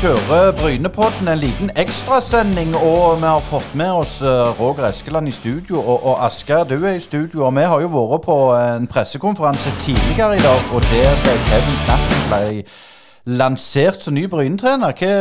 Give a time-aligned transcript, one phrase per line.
[0.00, 2.70] kjører Brynepodden en liten ekstrasending.
[2.76, 5.76] Og vi har fått med oss eh, Roger Eskeland i studio.
[5.76, 7.42] Og, og Asker, du er i studio.
[7.44, 12.24] Og vi har jo vært på en pressekonferanse tidligere i dag, og der Kevin Knappen
[12.30, 12.64] ble
[13.42, 14.96] lansert som ny Bryne-trener.
[14.96, 15.12] Hva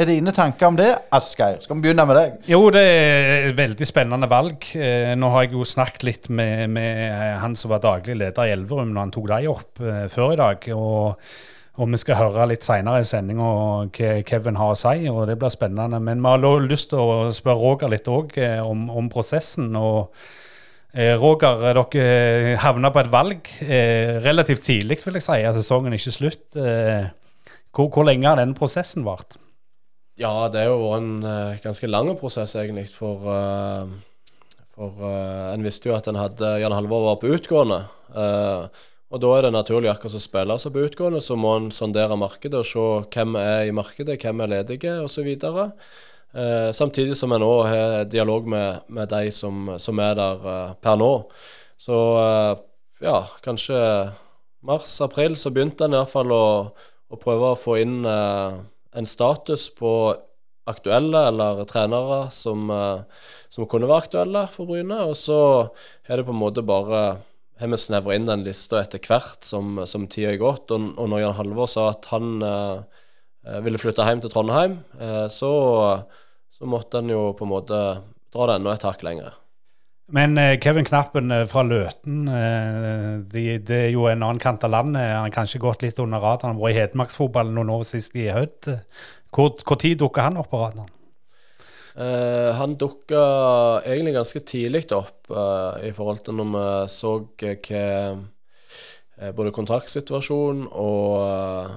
[0.00, 1.60] er dine tanker om det, Asgeir?
[1.60, 2.42] Skal vi begynne med deg?
[2.48, 4.64] Jo, det er et veldig spennende valg.
[4.72, 8.56] Eh, nå har jeg jo snakket litt med, med han som var daglig leder i
[8.56, 10.70] Elverum når han tok dem opp eh, før i dag.
[10.72, 11.34] og
[11.80, 13.48] og vi skal høre litt seinere i sendinga
[13.88, 16.02] hva Kevin har å si, og det blir spennende.
[16.04, 19.70] Men vi har lyst til å spørre Roger litt òg eh, om, om, prosessen.
[19.80, 20.12] og
[20.92, 25.40] eh, Roger, dere havna på et valg eh, relativt tidlig, vil jeg si.
[25.62, 26.44] Sesongen er ikke slutt.
[26.60, 27.08] Eh,
[27.72, 29.40] hvor, hvor, lenge har den prosessen vart?
[30.20, 32.90] Ja, det er jo en uh, ganske lang prosess, egentlig.
[32.92, 33.88] For, uh,
[34.76, 37.86] for uh, en visste jo at en hadde Jan Halvor var på utgående.
[38.12, 38.68] Uh,
[39.12, 42.16] og Da er det naturlig akkurat som spiller seg på utgående, så må en sondere
[42.16, 45.28] markedet og se hvem er i markedet, hvem er ledige osv.
[46.32, 50.72] Eh, samtidig som en òg har dialog med, med de som, som, er der eh,
[50.80, 51.10] per nå.
[51.76, 52.54] Så eh,
[53.04, 53.76] ja, kanskje
[54.64, 56.46] mars-april så begynte en iallfall å,
[57.12, 58.62] å prøve å få inn eh,
[58.96, 59.92] en status på
[60.72, 65.02] aktuelle eller trenere som, eh, som kunne være aktuelle for Bryne.
[65.04, 65.42] Og så
[66.08, 67.02] er det på en måte bare
[67.62, 70.72] har vi snevra inn den lista etter hvert som, som tida har gått.
[70.74, 73.04] Og, og når Jan Halvor sa at han eh,
[73.46, 75.52] eh, ville flytte hjem til Trondheim, eh, så,
[76.50, 77.78] så, måtte han jo på en måte
[78.32, 79.38] dra det enda et hakk lenger.
[80.12, 82.26] Men eh, Kevin Knappen eh, fra Løten,
[83.30, 85.06] det, de er jo en annen kant av landet.
[85.14, 86.56] Han har kanskje gått litt under radaren.
[86.56, 88.74] Han har vært i hedmarksfotballen noen år sist i Hødd.
[89.32, 90.90] Tid dukker han opp på radaren?
[91.92, 93.22] Uh, han dukka
[93.84, 97.10] egentlig ganske tidlig opp uh, i forhold til når vi så
[97.42, 97.82] hva
[98.16, 101.18] uh, både kontraktsituasjonen og,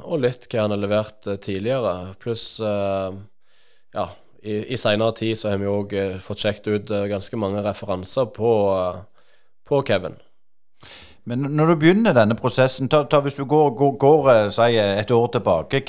[0.08, 2.16] og, litt hva han har levert tidligere.
[2.22, 4.06] Pluss ja,
[4.42, 8.54] i, i seinere tid så har vi òg fått sjekket ut ganske mange referanser på,
[9.68, 10.16] på Kevin.
[11.30, 15.30] Men når du begynner denne prosessen, ta, ta hvis du går, går, går et år
[15.36, 15.84] tilbake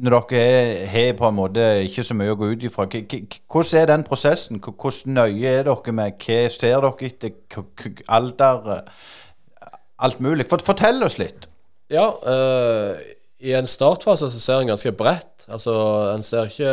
[0.00, 3.88] når dere har på en måte ikke så mye å gå ut ifra, hvordan er
[3.90, 4.60] den prosessen?
[4.62, 7.34] Hvordan nøye er dere med hva ser dere etter,
[8.08, 8.86] alder,
[10.02, 10.48] alt mulig?
[10.48, 11.48] Fortell oss litt.
[11.92, 12.96] Ja, uh,
[13.42, 15.44] i en startfase så ser en ganske bredt.
[15.50, 15.74] Altså,
[16.14, 16.72] En ser ikke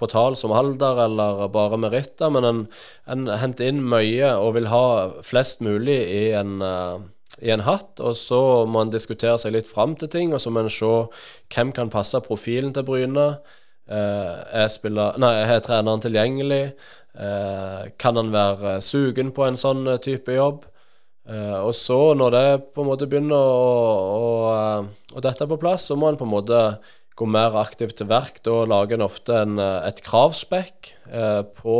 [0.00, 2.62] på tall som alder eller bare meritter, men en,
[3.06, 4.84] en henter inn mye og vil ha
[5.22, 6.98] flest mulig i en uh,
[7.42, 10.50] i en hatt, og så må en diskutere seg litt fram til ting, og så
[10.50, 10.92] må en se
[11.54, 13.28] hvem kan passe profilen til Bryne.
[13.88, 16.64] Eh, er, spiller, nei, er treneren tilgjengelig?
[17.18, 20.66] Eh, kan han være sugen på en sånn eh, type jobb?
[21.28, 23.64] Og så, når det på en måte begynner å,
[24.16, 24.28] å,
[25.12, 26.60] å dette på plass, så må en på en måte
[27.20, 28.38] gå mer aktivt til verk.
[28.48, 30.94] Da lager en ofte en, et kravspekk
[31.58, 31.76] på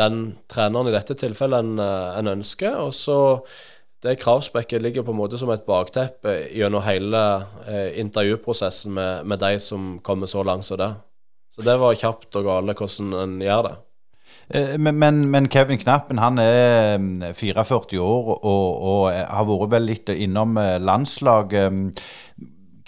[0.00, 0.16] den
[0.48, 2.80] treneren i dette tilfellet en, en ønsker.
[2.80, 3.18] og så
[4.02, 7.22] det kravspekket ligger på en måte som et bakteppe gjennom hele
[7.66, 10.92] eh, intervjuprosessen med, med, de som kommer så langt som det.
[11.54, 13.74] Så det var kjapt og gale hvordan en gjør det.
[14.54, 16.98] Eh, men, men, men, Kevin Knappen han er
[17.34, 21.52] 44 mm, år og, og har vært vel litt innom landslag.
[21.58, 22.06] landslaget.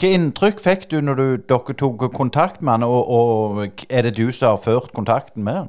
[0.01, 4.15] Hva inntrykk fikk du når du, dere tok kontakt med han, og, og er det
[4.17, 5.69] du som har ført kontakten med han?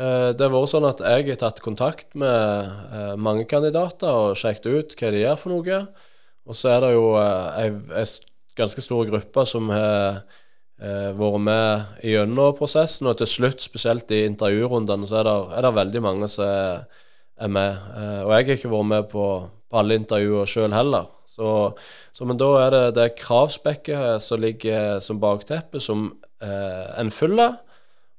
[0.00, 4.38] Eh, det har vært sånn at jeg har tatt kontakt med eh, mange kandidater og
[4.38, 5.80] sjekket ut hva de gjør for noe.
[6.48, 8.14] Og så er det jo ei eh,
[8.56, 10.22] ganske stor gruppe som har
[10.80, 13.08] vært med gjennom prosessen.
[13.10, 17.52] Og til slutt, spesielt i intervjurundene, så er det, er det veldig mange som er
[17.52, 17.76] med.
[18.24, 19.24] Og jeg har ikke vært med på,
[19.70, 21.08] på alle intervjuer sjøl heller.
[21.30, 21.50] Så,
[22.12, 26.08] så, men da er det det kravspekket som ligger som bakteppe, som
[26.42, 27.54] eh, en følger.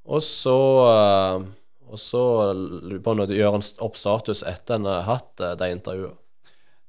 [0.09, 1.49] Og så eh,
[1.91, 2.23] og så
[3.03, 6.17] bare gjøre opp status etter en har hatt de det intervjuet.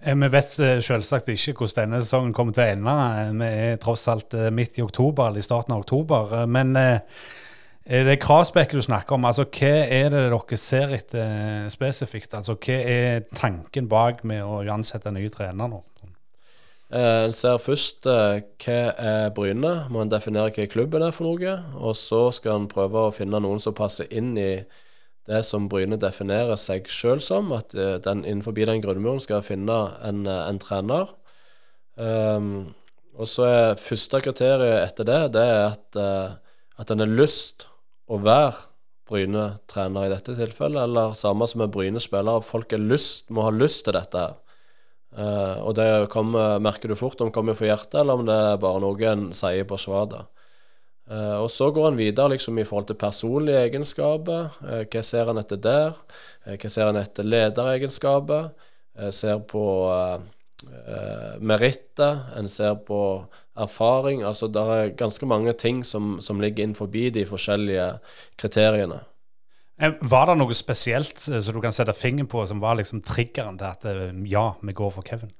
[0.02, 2.96] Eh, vi vet eh, selvsagt ikke hvordan denne sesongen kommer til å ende.
[3.42, 6.34] Vi er tross alt midt i oktober, eller i starten av oktober.
[6.50, 12.34] Men det kravspekket du snakker om, altså hva er det dere ser etter spesifikt?
[12.38, 15.82] Altså Hva er tanken bak med å ansette en ny trener nå?
[16.92, 21.54] En ser først hva er Bryne, må en definere hva klubben er for noe.
[21.80, 24.50] Og så skal en prøve å finne noen som passer inn i
[25.30, 29.78] det som Bryne definerer seg sjøl som, at uh, den innenfor den grunnmuren skal finne
[30.02, 31.12] en, uh, en trener.
[31.94, 32.72] Um,
[33.14, 36.34] og så er første kriteriet etter det det er at, uh,
[36.80, 37.68] at en har lyst
[38.10, 38.68] å være
[39.12, 42.42] Bryne-trener i dette tilfellet, eller samme som med Bryne-spillere.
[42.46, 44.38] Folk lyst, må ha lyst til dette her.
[45.60, 48.62] og det kommer, merker du fort om det kommer fra hjertet, eller om det er
[48.62, 50.22] bare noe en sier på svada.
[51.10, 54.52] Eh, og så går han videre liksom i forhold til personlige egenskaper.
[54.62, 55.98] Eh, hva ser han etter der?
[56.46, 58.52] Eh, hva ser han etter lederegenskaper?
[59.08, 59.62] ser på
[61.40, 62.98] meritter, en ser på
[63.56, 64.20] erfaring.
[64.22, 67.86] Altså det er ganske mange ting som, som ligger innenfor de forskjellige
[68.36, 69.00] kriteriene.
[69.80, 73.72] Var det noe spesielt som du kan sette fingeren på, som var liksom triggeren til
[73.72, 75.32] at ja, vi går for Kevin?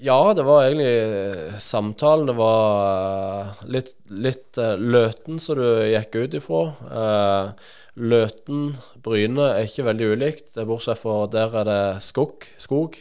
[0.00, 2.28] Ja, det var egentlig eh, samtalen.
[2.30, 6.60] Det var eh, litt, litt uh, Løten som du gikk ut ifra.
[7.98, 8.60] Løten,
[9.02, 12.46] Bryne er ikke veldig ulikt, bortsett fra der er det skog.
[12.62, 13.00] skog.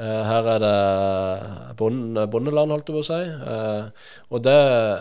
[0.00, 0.76] Her er det
[1.76, 3.18] bondeland, holdt jeg på å si.
[4.32, 4.54] og det,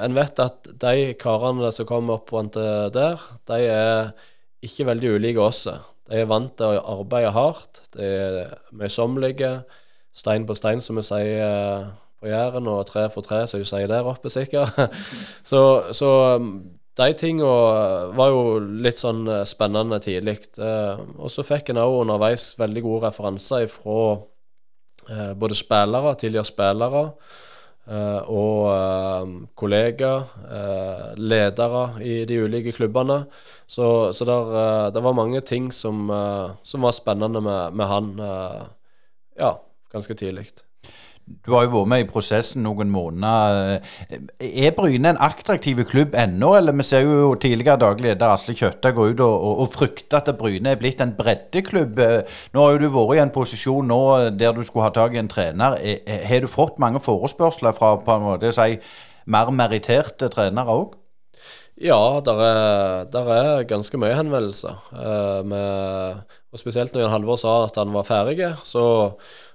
[0.03, 4.09] en vet at de karene som kommer opp der, de er
[4.65, 5.61] ikke veldig ulike oss.
[6.09, 7.85] De er vant til å arbeide hardt.
[7.93, 9.53] De er møysommelige
[10.19, 11.87] stein på stein, som vi sier eh,
[12.19, 14.75] på Jæren, og tre for tre, som vi sier der oppe, sikkert.
[15.51, 15.61] så,
[15.95, 16.51] så um,
[16.99, 17.51] de tinga
[18.17, 20.41] var jo litt sånn eh, spennende tidlig.
[20.59, 24.01] Eh, og så fikk en òg underveis veldig gode referanser fra
[25.09, 26.99] både spillere, tidligere spillere,
[28.29, 30.27] og kollegaer,
[31.17, 33.17] ledere i de ulike klubbene.
[33.65, 34.51] Så, så der,
[34.93, 36.11] det var mange ting som,
[36.61, 38.11] som var spennende med, med han.
[39.39, 39.55] ja,
[39.93, 40.49] ganske tidlig.
[41.45, 43.83] Du har jo vært med i prosessen noen måneder.
[44.39, 48.91] Er Bryne en attraktiv klubb ennå, eller vi ser jo tidligere daglig leder Asle Kjøtta
[48.97, 52.01] gå ut og, og, og, frykte at Bryne er blitt en breddeklubb.
[52.55, 53.99] Nå har jo du vært i en posisjon nå
[54.39, 55.77] der du skulle ha tak i en trener.
[56.31, 58.79] Har du fått mange forespørsler fra på en måte si,
[59.29, 60.97] mer meritterte trenere òg?
[61.79, 64.81] Ja, der er, der er, ganske mye henvendelser.
[64.91, 68.83] Eh, med, og Spesielt når Jan Halvor sa at han var ferdig, så,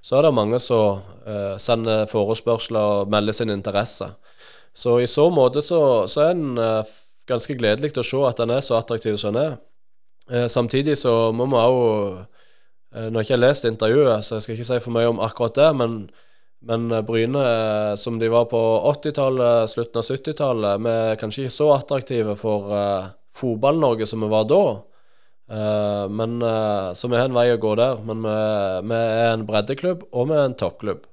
[0.04, 4.10] så er det mange som eh, sender forespørsler og melder sin interesse.
[4.76, 6.92] Så i så måte så, så er den eh,
[7.30, 9.56] ganske gledelig å se at den er så attraktiv som den er.
[10.30, 11.80] Eh, samtidig så må vi òg
[12.18, 15.24] eh, Nå har jeg ikke lest intervjuet, så jeg skal ikke si for mye om
[15.24, 15.98] akkurat det, men
[16.64, 18.60] men eh, Bryne, eh, som de var på
[18.92, 22.72] 80-tallet, slutten av 70-tallet, vi er kanskje ikke så attraktive for
[23.34, 24.64] Fotball-Norge som vi var da.
[25.44, 28.00] Uh, men uh, Så vi har en vei å gå der.
[28.06, 28.36] Men vi,
[28.90, 31.04] vi er en breddeklubb, og vi er en toppklubb.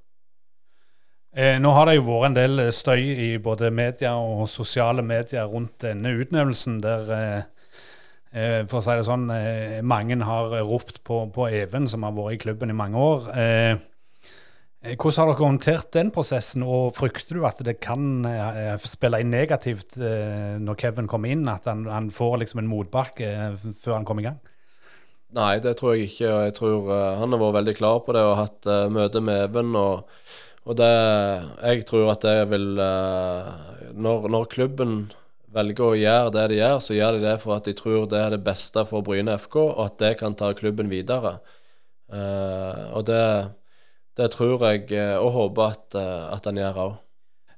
[1.31, 5.47] Eh, nå har det jo vært en del støy i både media og sosiale medier
[5.47, 9.31] rundt denne utnevnelsen, der eh, for å si det sånn,
[9.87, 13.29] mange har ropt på, på Even, som har vært i klubben i mange år.
[13.31, 13.90] Eh, Eh,
[14.81, 19.29] hvordan har dere håndtert den prosessen, og frykter du at det kan eh, spille inn
[19.29, 23.29] negativt eh, når Kevin kommer inn, at han, han får liksom en motbakke
[23.77, 24.39] før han kommer i gang?
[25.37, 26.31] Nei, det tror jeg ikke.
[26.47, 26.89] Jeg tror
[27.21, 29.69] Han har vært veldig klar på det og hatt møte med Even.
[29.79, 30.09] Og,
[30.67, 30.89] og det,
[31.61, 34.97] jeg tror at det vil når, når, klubben
[35.55, 38.19] velger å gjøre det de gjør, så gjør de det for at de tror det
[38.19, 41.37] er det beste for Bryne FK, og at det kan ta klubben videre.
[42.11, 43.23] Og det
[44.19, 46.99] det tror jeg eh, og håper at, eh, at han gjør òg.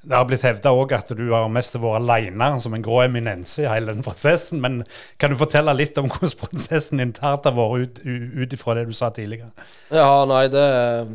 [0.04, 3.64] Det har blitt hevda òg at du har mest vært alene som en grå eminense
[3.64, 4.60] i hele den prosessen.
[4.64, 4.82] Men
[5.22, 9.14] kan du fortelle litt om hvordan prosessen internt har vært ut ifra det du sa
[9.16, 9.54] tidligere?
[9.96, 10.66] Ja, nei, det,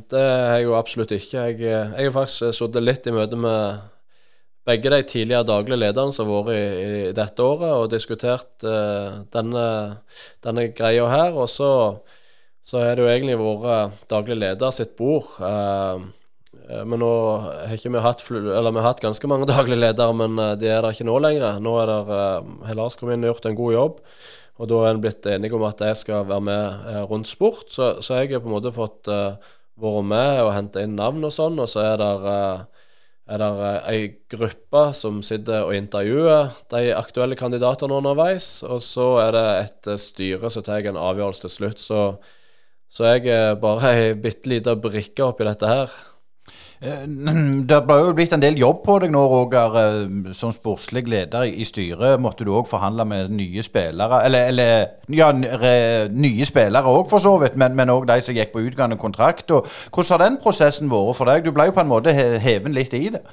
[0.09, 1.45] det er jeg jo absolutt ikke.
[1.51, 3.85] Jeg, jeg har faktisk sittet litt i møte med
[4.69, 9.21] begge de tidligere daglige lederne som har vært i, i dette året, og diskutert uh,
[9.33, 9.67] denne,
[10.45, 11.37] denne greia her.
[11.37, 11.71] Og så
[12.69, 15.31] så er det jo egentlig vært daglig leder sitt bord.
[15.41, 16.03] Eh,
[16.69, 20.17] eh, men nå har ikke vi hatt Eller vi har hatt ganske mange daglige ledere,
[20.17, 21.63] men eh, de er der ikke nå lenger.
[21.65, 22.11] Nå er der
[22.69, 24.03] har Lars kommet inn og gjort en god jobb.
[24.59, 27.69] Og da er en blitt enige om at jeg skal være med uh, rundt sport.
[27.71, 29.39] Så, så, jeg har på en måte fått uh,
[29.79, 31.61] vært med og hente inn navn og sånn.
[31.63, 32.11] Og så er det
[33.29, 34.01] er det ei
[34.33, 38.65] gruppe som sitter og intervjuer de aktuelle kandidatene underveis.
[38.67, 41.85] Og så er det et styre som tar en avgjørelse til slutt.
[41.85, 42.03] Så
[42.89, 45.93] så jeg er bare ei bitte lita brikke oppi dette her.
[46.79, 47.07] Eh,
[47.67, 49.79] det ble jo blitt en del jobb på deg nå, Roger.
[49.81, 54.23] Eh, som sportslig leder i styret måtte du òg forhandle med nye spillere.
[54.29, 58.63] Eller, eller ja, nye spillere òg, for så vidt, men òg de som gikk på
[58.69, 59.51] utgående kontrakt.
[59.51, 61.45] Og hvordan har den prosessen vært for deg?
[61.45, 63.25] Du ble jo på en måte heven litt i det.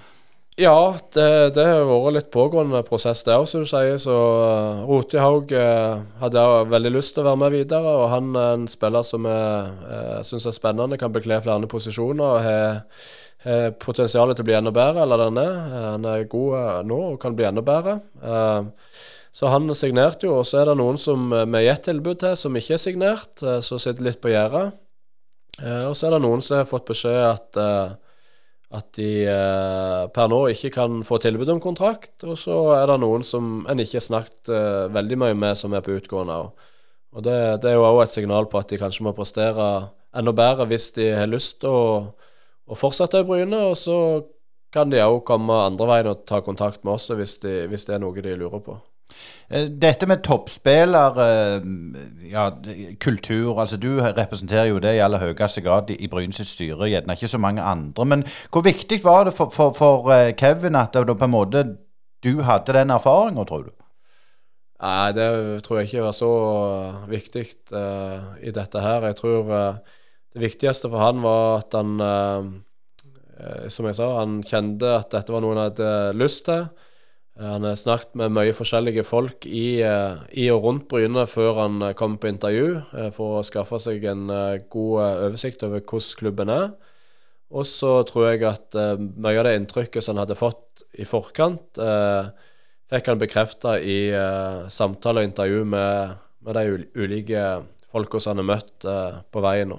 [0.56, 3.98] Ja, det, det har vært litt pågående prosess der, som du sier.
[4.00, 7.96] Så uh, Rotehaug uh, hadde veldig lyst til å være med videre.
[8.00, 12.26] Og han er en spiller som jeg uh, syns er spennende, kan bekle flere posisjoner
[12.26, 12.84] og har,
[13.46, 15.58] Potensialet potensial til å bli enda bedre, eller den er.
[15.92, 18.00] Han er god nå og kan bli enda bedre.
[19.30, 22.34] så han signerte jo, og så er det noen som vi har gitt tilbud til,
[22.42, 24.74] som ikke er signert, som sitter litt på gjerdet.
[25.62, 27.62] og så er det noen som har fått beskjed at
[28.74, 32.16] at de eh, per nå ikke kan få tilbud om kontrakt.
[32.26, 35.76] Og så er det noen som en ikke har snakket eh, veldig mye med, som
[35.76, 36.40] er på utgående.
[37.16, 39.70] Og, det, det, er jo òg et signal på at de kanskje må prestere
[40.16, 41.86] enda bedre hvis de har lyst til å,
[42.66, 43.62] å, fortsette i Bryne.
[43.70, 44.00] Og så
[44.76, 47.96] kan de òg komme andre veien og ta kontakt med oss hvis, de, hvis det
[47.96, 48.80] er noe de lurer på.
[49.50, 51.62] Eh, dette med toppspiller, eh,
[52.32, 52.50] ja,
[53.00, 57.30] kultur altså Du representerer jo det i aller høyeste grad i Brynes styre, gjerne ikke
[57.30, 58.06] så mange andre.
[58.06, 61.66] Men hvor viktig var det for, for, for eh, Kevin at det på en måte
[62.26, 63.74] du hadde den erfaringa, tror du?
[64.82, 65.28] Nei, det
[65.64, 66.32] tror jeg ikke var så
[67.08, 69.06] viktig uh, i dette her.
[69.08, 69.78] Jeg tror uh,
[70.34, 75.32] det viktigste for han var at han, uh, som jeg sa, han kjente at dette
[75.32, 76.66] var noe han hadde lyst til.
[77.40, 81.60] Eh, han har snakket med mye forskjellige folk i, eh, i, og rundt Bryne før
[81.60, 82.68] han eh, kom på intervju,
[83.16, 84.28] for å skaffe seg en
[84.72, 86.70] god oversikt over hvordan klubben er.
[87.56, 91.78] Og så tror jeg at mye av det inntrykket som han hadde fått i forkant,
[92.90, 94.10] fikk han bekrefta i
[94.74, 97.44] samtale og intervju med, med de ulike
[97.94, 98.90] folka som han har møtt
[99.32, 99.78] på veien nå.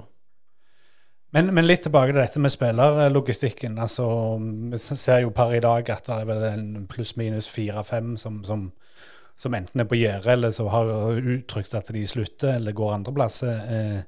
[1.36, 3.74] Men, men, litt tilbake til dette med spillerlogistikken.
[3.84, 4.06] Altså,
[4.72, 8.70] vi ser jo per i dag at det er vel en pluss-minus fire-fem som, som,
[9.36, 10.88] som, enten er på gjerdet, eller som har
[11.18, 13.60] uttrykt at de slutter, eller går andreplasser.
[13.68, 14.00] Eh,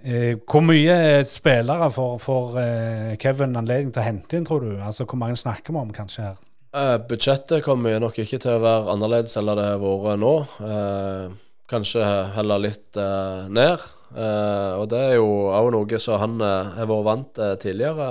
[0.00, 0.96] eh, hvor mye
[1.28, 4.72] spillere får, får eh, Kevin anledning til å hente inn, tror du?
[4.78, 6.42] Altså, Hvor mange snakker vi om kanskje her?
[6.72, 10.34] Eh, budsjettet kommer nok ikke til å være annerledes enn det har vært nå.
[10.64, 13.90] Eh, kanskje heller litt eh, ned.
[14.10, 18.08] Uh, og det er jo òg noe som han uh, har vært vant til tidligere.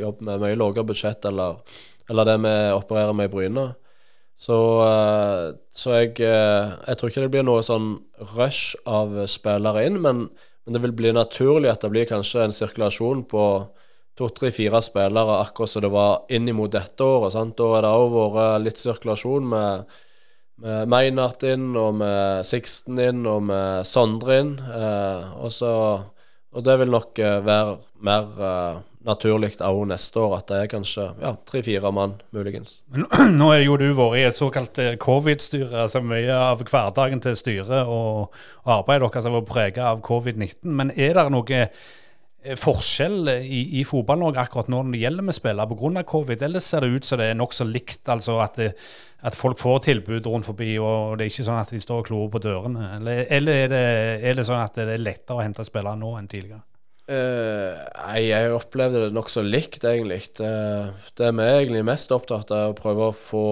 [0.00, 1.60] Jobb med mye lavere budsjett eller,
[2.08, 3.66] eller, det vi opererer med i Bryne.
[4.42, 4.56] Så,
[5.70, 7.92] så jeg, jeg, tror ikke det blir noe sånn
[8.32, 12.56] rush av spillere inn, men, men, det vil bli naturlig at det blir kanskje en
[12.56, 13.44] sirkulasjon på
[14.18, 17.36] to, tre, fire spillere, akkurat som det var inn mot dette året.
[17.36, 17.54] Sant?
[17.60, 19.94] Da har det òg vært litt sirkulasjon med
[20.62, 24.54] med Meinert inn, og med Sixten inn, og med Sondre inn.
[24.62, 25.72] Eh, og, så,
[26.54, 27.76] og det vil nok eh, være
[28.06, 32.80] mer eh, naturlig òg neste år, at det er kanskje ja, tre-fire mann, muligens.
[33.40, 37.38] Nå er jo du vært i et såkalt eh, covid-styre, altså mye av hverdagen til
[37.38, 40.70] styret og, arbeidet deres har vært preget av covid-19.
[40.70, 41.64] Men er det noe
[42.58, 46.02] forskjell i, i fotball-Norge akkurat nå når det gjelder med spillere pga.
[46.08, 48.02] covid, eller ser det ut som det er nokså likt?
[48.08, 48.72] altså at, det,
[49.22, 52.10] at, folk får tilbud rundt forbi, og det er ikke sånn at de står og
[52.10, 52.90] klorer på dørene?
[52.98, 53.86] Eller, eller er, det,
[54.18, 56.64] er, det, sånn at det er lettere å hente spillere nå enn tidligere?
[57.12, 57.74] Uh,
[58.22, 60.20] jeg opplevde det nokså likt, egentlig.
[60.38, 63.46] Det, vi er egentlig mest opptatt av, er å prøve å få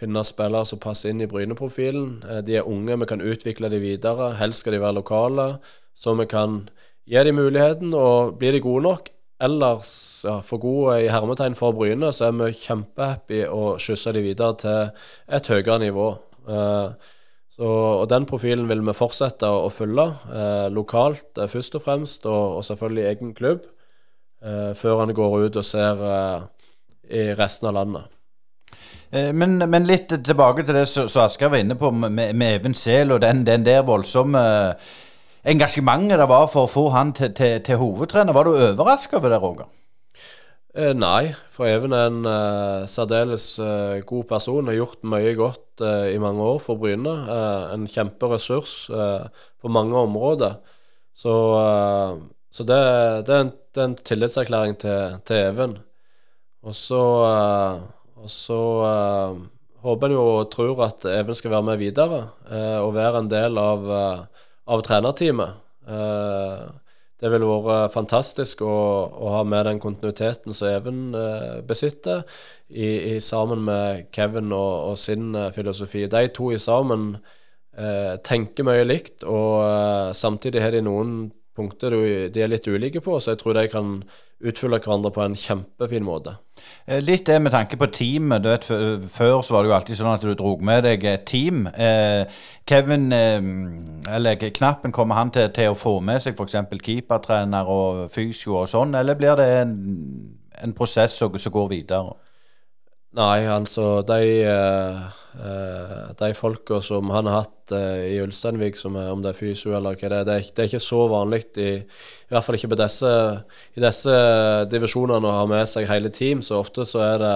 [0.00, 2.44] finne spillere som passer inn i Bryne-profilen.
[2.46, 4.34] De er unge, vi kan utvikle dem videre.
[4.40, 5.48] Helst skal de være lokale,
[5.96, 6.62] så vi kan
[7.10, 9.08] Gi de muligheten, og blir de gode nok,
[9.42, 9.88] ellers
[10.22, 14.54] ja, for gode i hermetegn for Bryne, så er vi kjempehappy å skysse de videre
[14.60, 16.06] til et høyere nivå.
[16.46, 16.92] Uh,
[17.50, 22.30] så, og Den profilen vil vi fortsette å, følge, uh, lokalt uh, først og fremst,
[22.30, 23.68] og, og selvfølgelig egen klubb,
[24.40, 25.98] før han går ut og ser
[27.12, 28.06] i resten av landet.
[29.36, 33.12] Men, men, litt tilbake til det som Asker var inne på med, med Even Sel
[33.12, 34.40] og den, den der voldsomme
[35.44, 38.36] engasjementet det var for å få han til, til, til hovedtrener.
[38.36, 39.70] Var du overraska over det, Roger?
[40.70, 44.68] Eh, nei, for Even er en eh, særdeles eh, god person.
[44.70, 47.14] Har gjort mye godt eh, i mange år for Bryne.
[47.26, 49.24] Eh, en kjemperessurs eh,
[49.58, 50.60] på mange områder.
[51.20, 51.32] Så,
[52.48, 52.78] så det,
[53.26, 55.74] det, er en, det, er en, tillitserklæring til, til Even.
[56.62, 57.00] Og så,
[58.16, 58.60] og så
[59.84, 62.22] håper en jo og tror at Even skal være med videre
[62.80, 63.84] og være en del av
[64.70, 65.58] av trenerteamet.
[65.90, 66.68] Eh,
[67.20, 68.76] det ville vært fantastisk å,
[69.12, 72.22] å, ha med den kontinuiteten som Even eh, besitter,
[72.70, 76.06] i, i, sammen med Kevin og, og sin eh, filosofi.
[76.08, 77.12] De to i sammen
[77.76, 81.14] eh, tenker mye likt, og eh, samtidig har de noen
[81.56, 81.92] punkter
[82.32, 83.96] de er litt ulike på, så jeg tror de kan
[84.40, 86.38] utfylle hverandre på en kjempefin måte.
[86.86, 88.44] Eh, litt det med tanke på teamet.
[88.44, 88.64] Vet,
[89.10, 91.66] før så var det jo alltid sånn at du drog med deg et team.
[91.66, 92.24] Eh,
[92.68, 96.56] Kevin, eh, eller Knappen, kommer han til, til å få med seg f.eks.
[96.82, 99.76] keepertrener og fysio og sånn, eller blir det en,
[100.62, 102.16] en prosess som går videre?
[103.10, 109.32] Nei, altså de, uh, de folka som han har hatt uh, i Ulsteinvik, om det
[109.32, 112.30] er fysio eller hva det er, det er, det er ikke så vanlig i, i
[112.30, 113.10] hvert fall ikke på disse,
[113.74, 114.14] i disse
[114.70, 116.38] divisjonene å ha med seg hele team.
[116.46, 117.34] Så ofte så er det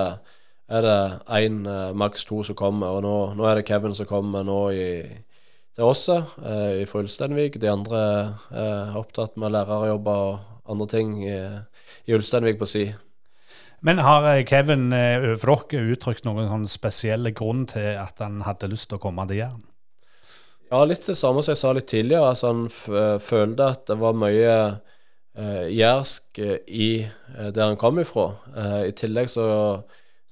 [0.75, 1.01] er det
[1.43, 1.59] én,
[1.93, 2.95] maks to som kommer.
[2.97, 4.87] Og nå, nå, er det Kevin som kommer nå i,
[5.75, 7.59] til oss i Ulsteinvik.
[7.61, 8.05] De andre
[8.55, 11.37] er opptatt med lærerjobber og andre ting i,
[12.07, 12.87] i Ulsteinvik på si.
[13.85, 18.89] Men har eh, Kevin eh, uttrykt noen sånn spesielle grunn til at han hadde lyst
[18.89, 19.65] til å komme til Jæren?
[20.73, 22.31] Ja, litt det samme som jeg sa litt tidligere.
[22.33, 24.55] Altså, han eh, følte at det var mye
[25.37, 26.89] eh, jærsk i
[27.37, 28.31] der han kom ifra.
[28.57, 29.47] Eh, I tillegg så,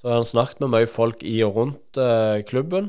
[0.00, 2.00] så, har han snakket med mye folk i og rundt
[2.48, 2.88] klubben.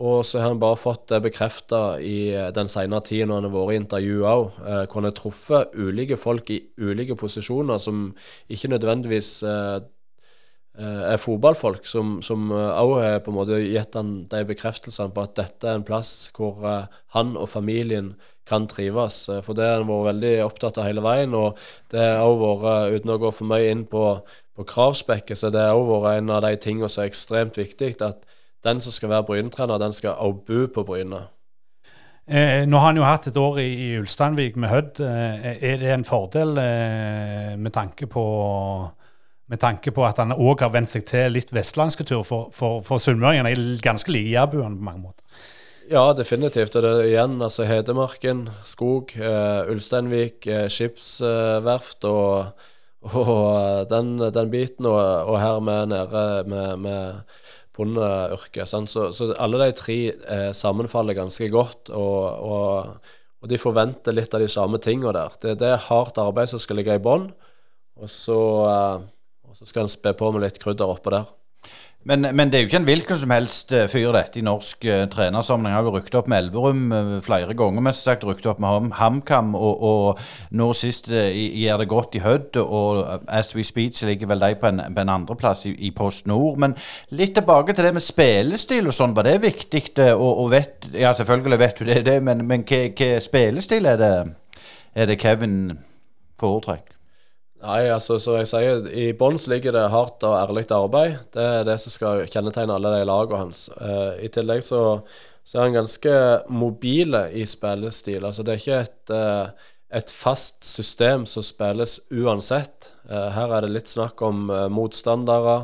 [0.00, 3.48] Og så har han bare fått det bekrefta i eh, den senere tiden når han
[3.50, 4.44] har vært i intervju òg.
[4.64, 8.06] Eh, hvor han har truffet ulike folk i ulike posisjoner som
[8.48, 9.80] ikke nødvendigvis eh,
[10.80, 15.34] eh er fotballfolk, som òg har på en måte gitt han de bekreftelsene på at
[15.36, 18.14] dette er en plass hvor eh, han og familien
[18.50, 19.28] kan trives.
[19.28, 21.36] Eh, for det har han vært veldig opptatt av hele veien.
[21.36, 21.60] Og
[21.92, 24.04] det har òg vært, uten å gå for mye inn på,
[24.56, 27.96] på kravspekket, så det har òg vært en av de tingene som er ekstremt viktig.
[28.00, 28.24] at
[28.64, 31.26] den som skal være Bryne-trener, den skal også bo på Bryne.
[32.30, 35.00] Eh, nå har han jo hatt et år i, i Ulsteinvik med Hødd.
[35.02, 38.24] Eh, er det en fordel eh, med, tanke på,
[39.50, 42.22] med tanke på at han òg har vent seg til litt vestlandske tur?
[42.26, 45.24] For, for, for sunnmøringene er ganske like jærbuene på mange måter.
[45.90, 46.76] Ja, definitivt.
[46.78, 52.52] Og det er igjen altså Hedmarken, skog, uh, Ulsteinvik, uh, skipsverft og,
[53.10, 54.86] og den, den, biten.
[54.86, 55.00] Og,
[55.32, 57.40] og her med nede med, med
[57.76, 58.68] bondeyrket.
[58.68, 63.10] Så, så, alle de tre eh, sammenfaller ganske godt, og, og,
[63.40, 65.36] og, de forventer litt av de samme tingene der.
[65.42, 67.30] Det, det er hardt arbeid som skal ligge i bånn,
[68.00, 69.04] og, eh,
[69.48, 71.28] og, så skal en spe på med litt krydder oppå der.
[72.04, 74.86] Men, men, det er jo ikke en hvilken som helst eh, fyr, dette, i norsk
[74.88, 75.74] uh, trenersammenheng.
[75.76, 79.50] Har jo rykket opp med Elverum uh, flere ganger, mest sagt rykket opp med HamKam,
[79.54, 80.22] og, og,
[80.56, 84.40] nå sist uh, gjør det godt i Hødd, og as we Speed så ligger vel
[84.40, 86.56] de på en, på en andreplass i, i Post Nord.
[86.64, 86.76] Men
[87.12, 89.84] litt tilbake til det med spillestil og sånn, var det viktig?
[90.14, 94.14] Og, og vet, ja, selvfølgelig vet du det, det men, men hva spillestil er det,
[94.96, 95.60] er det Kevin
[96.40, 96.99] foretrekker?
[97.60, 101.18] Nei, altså som jeg sier, i bånn ligger det hardt og ærlig arbeid.
[101.34, 103.66] Det er det som skal kjennetegne alle de lagene hans.
[103.76, 105.02] Uh, I tillegg så,
[105.44, 106.14] så, er han ganske
[106.48, 108.24] mobile i spillestil.
[108.24, 112.94] Altså det er ikke et, uh, et fast system som spilles uansett.
[113.10, 115.60] Uh, her er det litt snakk om motstandere.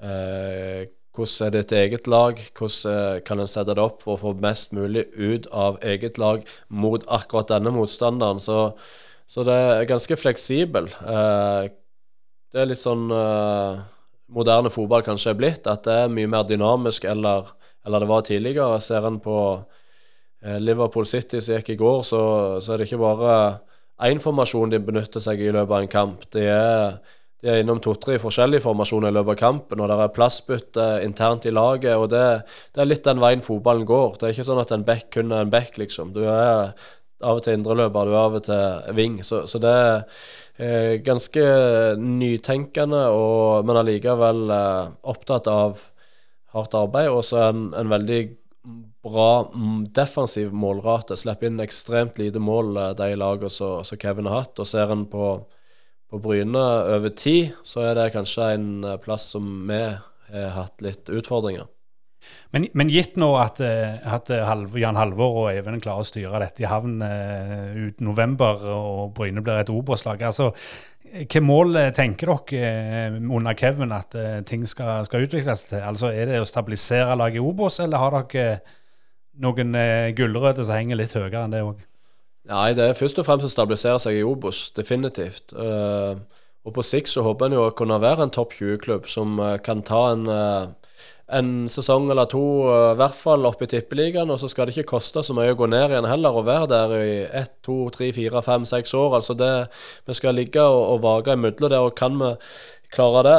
[0.00, 2.40] hvordan er ditt eget lag?
[2.56, 6.48] Hvordan kan en sette det opp for å få mest mulig ut av eget lag
[6.68, 8.40] mot akkurat denne motstanderen?
[8.40, 8.72] Så
[9.30, 10.88] så det er ganske fleksibel.
[10.90, 11.70] Eh,
[12.50, 13.82] det er litt sånn eh,
[14.34, 17.52] moderne fotball kanskje er blitt, at det er mye mer dynamisk eller,
[17.86, 18.80] eller det var tidligere.
[18.82, 22.24] Ser en på eh, Liverpool City som gikk i går, så,
[22.58, 23.38] så, er det ikke bare
[24.10, 26.26] én formasjon de benytter seg i løpet av en kamp.
[26.34, 26.98] De er,
[27.38, 31.46] de er innom to-tre forskjellige formasjoner i løpet av kampen, og det er plassbytte internt
[31.46, 31.94] i laget.
[31.94, 32.24] og det,
[32.74, 34.16] det, er litt den veien fotballen går.
[34.18, 36.16] Det er ikke sånn at en back kun er en back, liksom.
[36.16, 36.74] Du er
[37.20, 39.20] av og til indreløper, du er av og til wing.
[39.26, 39.94] Så, så det er
[40.56, 41.44] eh, ganske
[42.00, 45.80] nytenkende, og, men allikevel eh, opptatt av
[46.54, 47.10] hardt arbeid.
[47.12, 48.20] Og så en, en veldig
[49.04, 49.30] bra
[49.96, 51.16] defensiv målrate.
[51.16, 54.60] Slipper inn ekstremt lite mål, de lagene som Kevin har hatt.
[54.60, 55.32] Og ser en på,
[56.10, 56.64] på Bryne
[56.96, 59.84] over tid, så er det kanskje en eh, plass som vi
[60.30, 61.66] har hatt litt utfordringer.
[62.54, 66.40] Men, men, gitt nå at, eh, at eh, Jan Halvor og Even klarer å styre
[66.42, 70.50] dette i havn uh, ut november, og Bryne blir et Obos-lag altså,
[71.10, 74.14] Hvilke mål tenker dere under Kevin at
[74.46, 75.80] ting skal, skal, utvikles til?
[75.82, 78.60] Altså, Er det å stabilisere laget i Obos, eller har dere
[79.42, 79.74] noen
[80.14, 81.80] gulrøtter som henger litt høyere enn det òg?
[82.52, 85.50] Nei, det er først og fremst å stabilisere seg i Obos, definitivt.
[85.50, 89.34] Og på sikt så håper en jo å kunne være en topp 20-klubb som
[89.66, 90.30] kan ta en
[91.36, 94.30] en sesong eller to, eh, i hvert fall oppe i Tippeligaen.
[94.30, 96.70] Og så skal det ikke koste så mye å gå ned igjen heller, og være
[96.72, 99.16] der i ett, to, tre, fire, fem, seks år.
[99.20, 99.68] Altså det,
[100.06, 102.34] Vi skal ligge og, og vage imellom der, og kan vi
[102.90, 103.38] klare det,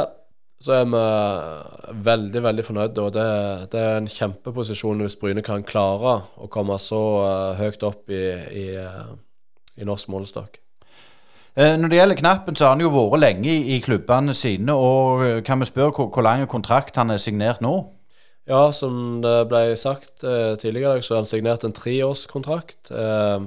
[0.62, 3.02] så er vi veldig, veldig fornøyde.
[3.02, 3.28] Og det,
[3.74, 8.24] det er en kjempeposisjon hvis Bryne kan klare å komme så uh, høyt opp i,
[8.62, 9.16] i, uh,
[9.76, 10.61] i norsk målestokk.
[11.52, 14.72] Eh, når det gjelder Knappen, så har han jo vært lenge i, i klubbene sine.
[14.72, 17.74] og eh, Kan vi spørre hvor, hvor lang kontrakt han er signert nå?
[18.48, 22.88] Ja, som det ble sagt eh, tidligere, så har han signert en treårskontrakt.
[22.88, 23.44] Eh,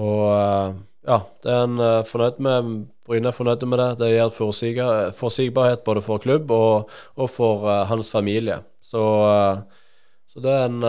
[0.00, 0.80] og eh,
[1.10, 2.72] ja, det er han eh, fornøyd med.
[3.04, 3.90] Bryne er fornøyd med det.
[4.00, 8.62] Det gir forutsigbarhet både for klubb og, og for hans familie.
[8.80, 9.02] Så,
[10.30, 10.84] så det er en,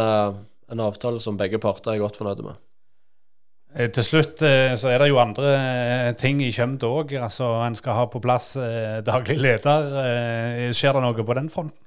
[0.71, 2.61] en avtale som begge parter er godt fornøyde med.
[3.71, 7.13] Eh, til slutt eh, så er det jo andre eh, ting i Kjømd òg.
[7.23, 8.53] Altså, en skal ha på plass
[9.07, 10.73] daglig leder.
[10.75, 11.77] Skjer det noe på den fronten?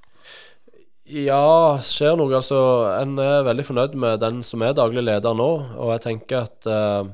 [1.05, 2.33] Ja, skjer noe.
[2.33, 2.57] Altså,
[2.97, 5.51] en er veldig fornøyd med den som er daglig leder nå.
[5.77, 7.05] Og jeg tenker at uh,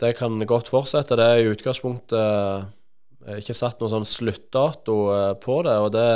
[0.00, 1.18] det kan godt fortsette.
[1.20, 5.76] Det er i utgangspunktet uh, ikke satt noen sånn sluttdato uh, på det.
[5.84, 6.08] og det,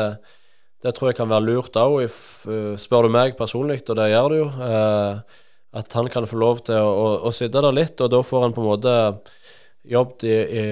[0.80, 2.06] det tror jeg kan være lurt òg,
[2.80, 4.48] spør du meg personlig, og det gjør du jo.
[4.70, 5.42] Eh,
[5.76, 8.46] at han kan få lov til å, å, å, sitte der litt, og da får
[8.46, 8.96] han på en måte
[9.86, 10.64] jobbet i, i,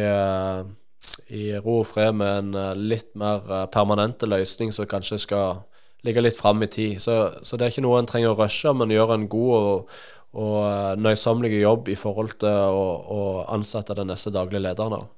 [1.38, 5.62] i ro og fred med en litt mer permanente løsning som kanskje skal
[6.04, 7.00] ligge litt fram i tid.
[7.02, 9.98] Så, så, det er ikke noe en trenger å rushe, men gjøre en god og,
[10.44, 12.86] og nøysommelig jobb i forhold til å,
[13.16, 13.20] å
[13.54, 15.08] ansette den neste daglige lederen.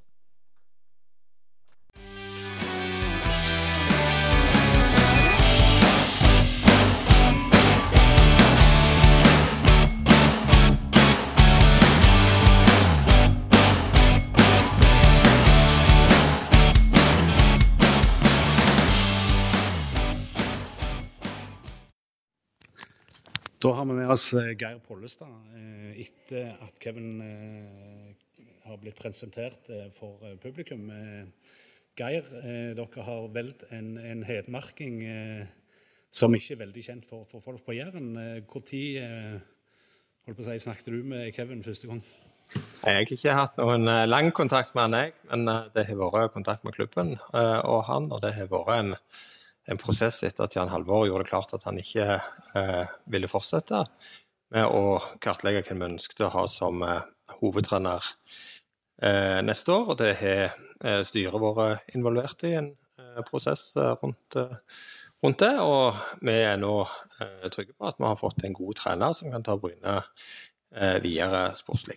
[23.63, 28.11] Da har vi med oss eh, Geir Pollestad eh, etter at Kevin eh,
[28.67, 30.91] har blitt presentert for publikum.
[31.97, 32.27] Geir,
[32.77, 34.97] dere har valgt en, en hedmarking
[36.11, 38.11] som ikke er veldig kjent for, for folk på Jæren.
[38.43, 42.03] Når si, snakket du med Kevin første gang?
[42.51, 45.47] Jeg har ikke hatt noen lang kontakt med han, jeg, men
[45.79, 48.11] det har vært kontakt med klubben og han.
[48.11, 48.97] Og det har vært en
[49.67, 53.85] en prosess etter at Jan Halvor gjorde det klart at han ikke eh, ville fortsette
[54.55, 57.03] med å kartlegge hvem vi ønsket å ha som eh,
[57.41, 58.11] hovedtrener
[59.03, 59.93] eh, neste år.
[59.93, 60.45] Og det har
[60.81, 64.39] eh, styret vært involvert i en eh, prosess eh, rundt,
[65.25, 65.55] rundt, det.
[65.63, 66.77] Og vi er nå
[67.51, 70.03] trygge på at vi har fått en god trener som kan ta Bryne
[71.01, 71.95] videre sportslig.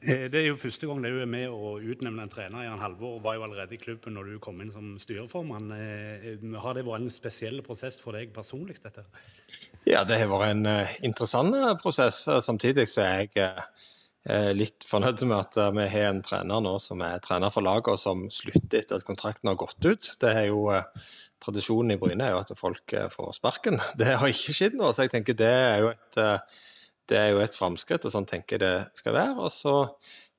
[0.00, 2.64] Eh, det er jo første gang du er med å utnevne en trener.
[2.64, 5.68] Jan Halvor var jo allerede i klubben når du kom inn som styreformann.
[5.76, 6.30] Eh,
[6.62, 9.04] har det vært en spesiell prosess for deg personlig, dette?
[9.88, 12.22] Ja, det har vært en eh, interessant prosess.
[12.46, 13.56] Samtidig så er jeg
[14.56, 18.00] litt fornøyd med at vi har en trener nå som er trener for laget, og
[18.00, 20.10] som slutter etter at kontrakten har gått ut.
[20.20, 20.66] Det er jo
[21.40, 23.80] Tradisjonen i Bryne er jo at folk får sparken.
[24.00, 26.20] Det har ikke skjedd nå, så jeg tenker det er jo et
[27.10, 29.36] det er jo et framskritt, og sånn tenker jeg det skal være.
[29.42, 29.76] Og så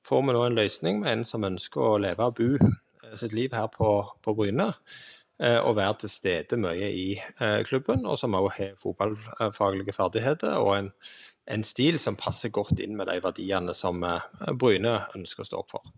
[0.06, 3.34] får vi nå en løsning med en som ønsker å leve og bo eh, sitt
[3.36, 3.90] liv her på,
[4.24, 4.72] på Bryne.
[5.42, 10.58] Eh, og være til stede mye i eh, klubben, og som òg har fotballfaglige ferdigheter
[10.60, 10.90] og en,
[11.50, 14.04] en, stil som passer godt inn med de verdiene som
[14.60, 15.94] Bryne ønsker å stå opp for.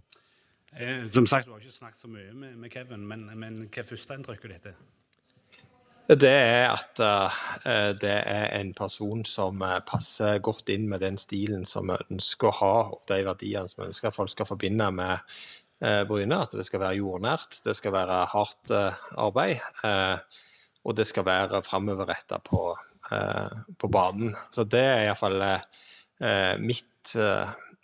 [1.15, 3.87] Som sagt, Du har ikke snakket så mye med, med Kevin, men, men hva er
[3.87, 4.81] førsteinntrykket ditt?
[6.05, 7.37] Det er at uh,
[7.97, 12.51] det er en person som uh, passer godt inn med den stilen som vi ønsker
[12.51, 15.15] å ha, og de verdiene som vi ønsker at folk skal forbinde med
[15.81, 16.43] uh, Bryne.
[16.45, 18.75] At det skal være jordnært, det skal være hardt
[19.17, 19.65] arbeid,
[20.85, 22.75] og det skal være framoverretta på,
[23.81, 24.37] på banen.
[24.53, 27.17] Så det er iallfall uh, mitt,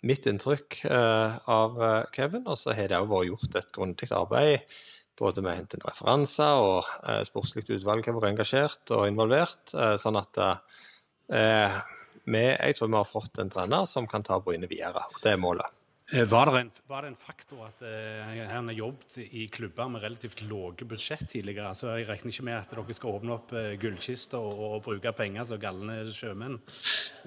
[0.05, 1.81] mitt inntrykk av
[2.13, 2.45] Kevin.
[2.45, 4.81] Og så har det òg vært gjort et grundig arbeid
[5.21, 9.75] både med å hente inn referanser, og eh, sportslig utvalg har vært engasjert og involvert.
[9.75, 11.77] Eh, sånn at eh,
[12.25, 15.05] vi, jeg tror vi har fått en trener som kan ta Bryne videre.
[15.21, 15.80] Det er målet.
[16.13, 19.87] Eh, var det, en, var det en faktor at uh, han har jobbet i klubber
[19.87, 21.69] med relativt lave budsjett tidligere?
[21.69, 25.13] Altså, jeg regner ikke med at dere skal åpne opp uh, gullkister og, og, bruke
[25.15, 26.57] penger som galne sjømenn?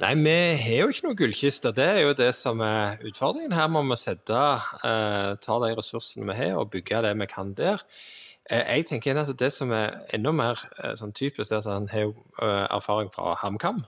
[0.02, 1.72] Nei, vi har jo ikke noen gullkister.
[1.72, 3.54] Det er jo det som er utfordringen.
[3.56, 4.42] Her må vi sette,
[4.84, 7.80] uh, ta de ressursene vi har og bygge det vi kan der.
[8.52, 10.60] Jeg tenker at Det som er enda mer
[11.00, 12.12] sånn typisk, er at han har
[12.76, 13.78] erfaring fra HamKam.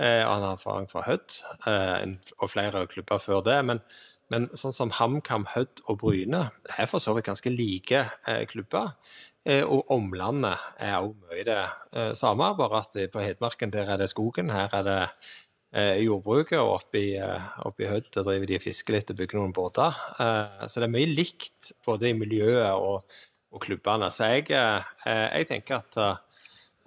[0.00, 1.36] Og han har erfaring fra Hødd
[2.38, 3.58] og flere klubber før det.
[3.68, 3.82] men
[4.32, 6.46] men sånn som HamKam, Hødd og Bryne
[6.78, 8.94] er for så vidt ganske like eh, klubber.
[9.42, 14.00] Eh, og omlandet er òg mye det eh, samme, bare at på Hedmarken der er
[14.00, 14.52] det skogen.
[14.54, 15.00] Her er det
[15.74, 17.10] eh, jordbruket, og oppe i,
[17.66, 19.98] oppe i Hødd driver de og fisker litt og bygger noen båter.
[20.22, 23.18] Eh, så det er mye likt både i miljøet og,
[23.52, 24.12] og klubbene.
[24.14, 26.00] Så jeg, eh, jeg tenker at,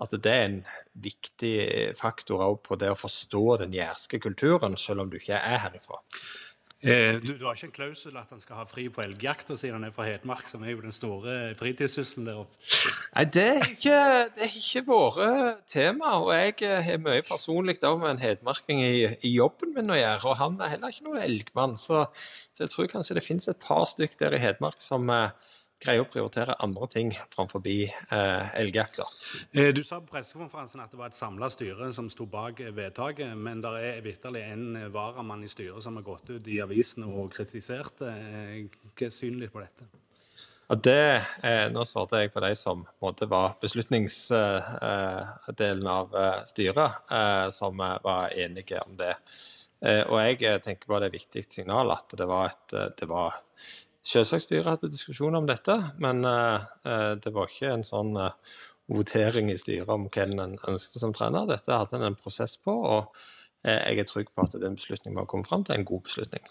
[0.01, 0.57] at det er en
[1.03, 1.55] viktig
[1.99, 5.99] faktor på det å forstå den jærske kulturen, selv om du ikke er herifra.
[6.85, 9.79] Eh, du, du, har ikke en klausul at han skal ha fri på elgjakta siden
[9.79, 12.59] han er fra Hedmark, som er jo den store fritidssysselen der oppe?
[13.15, 13.97] Nei, det er ikke,
[14.35, 16.13] det er ikke vært tema.
[16.21, 19.97] Og jeg eh, har mye personlig da, med en hedmarking i, i, jobben min å
[19.97, 20.29] gjøre.
[20.29, 22.05] Og han er heller ikke noen elgmann, så,
[22.53, 26.05] så jeg tror kanskje det finnes et par stykk der i Hedmark som eh, greier
[26.05, 29.07] å prioritere andre ting framfor eh, elgjakta.
[29.51, 33.35] Eh, du sa på pressekonferansen at det var et samla styre som sto bak vedtaket,
[33.37, 37.35] men det er vitterlig en varamann i styret som har gått ut i avisene og
[37.35, 38.01] kritisert.
[38.07, 39.91] Eh, hva er synet på dette?
[40.67, 46.95] Ja, det, eh, Nå svarte jeg for de som måtte var beslutningsdelen av eh, styret,
[47.11, 49.15] eh, som var enige om det.
[49.85, 53.33] og jeg tenker bare det er et viktig signal at det var et det var
[54.05, 58.59] Selvsagt styret hadde diskusjon om dette, men eh, eh, det var ikke en sånn eh,
[58.93, 61.47] votering i styret om hvem en ønsket som trener.
[61.49, 63.15] Dette hadde en en prosess på, og
[63.65, 66.03] jeg er trygg på at den beslutningen vi har kommet fram til, er en god
[66.05, 66.43] beslutning.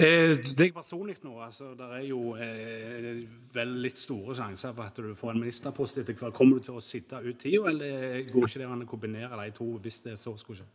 [0.00, 3.10] Eh, deg personlig nå, altså, det er jo eh,
[3.52, 6.32] vel litt store sjanser for at du får en ministerpost etter hvert.
[6.38, 9.52] Kommer du til å sitte ut tida, eller går ikke det an å kombinere de
[9.60, 10.70] to hvis det så skulle skje?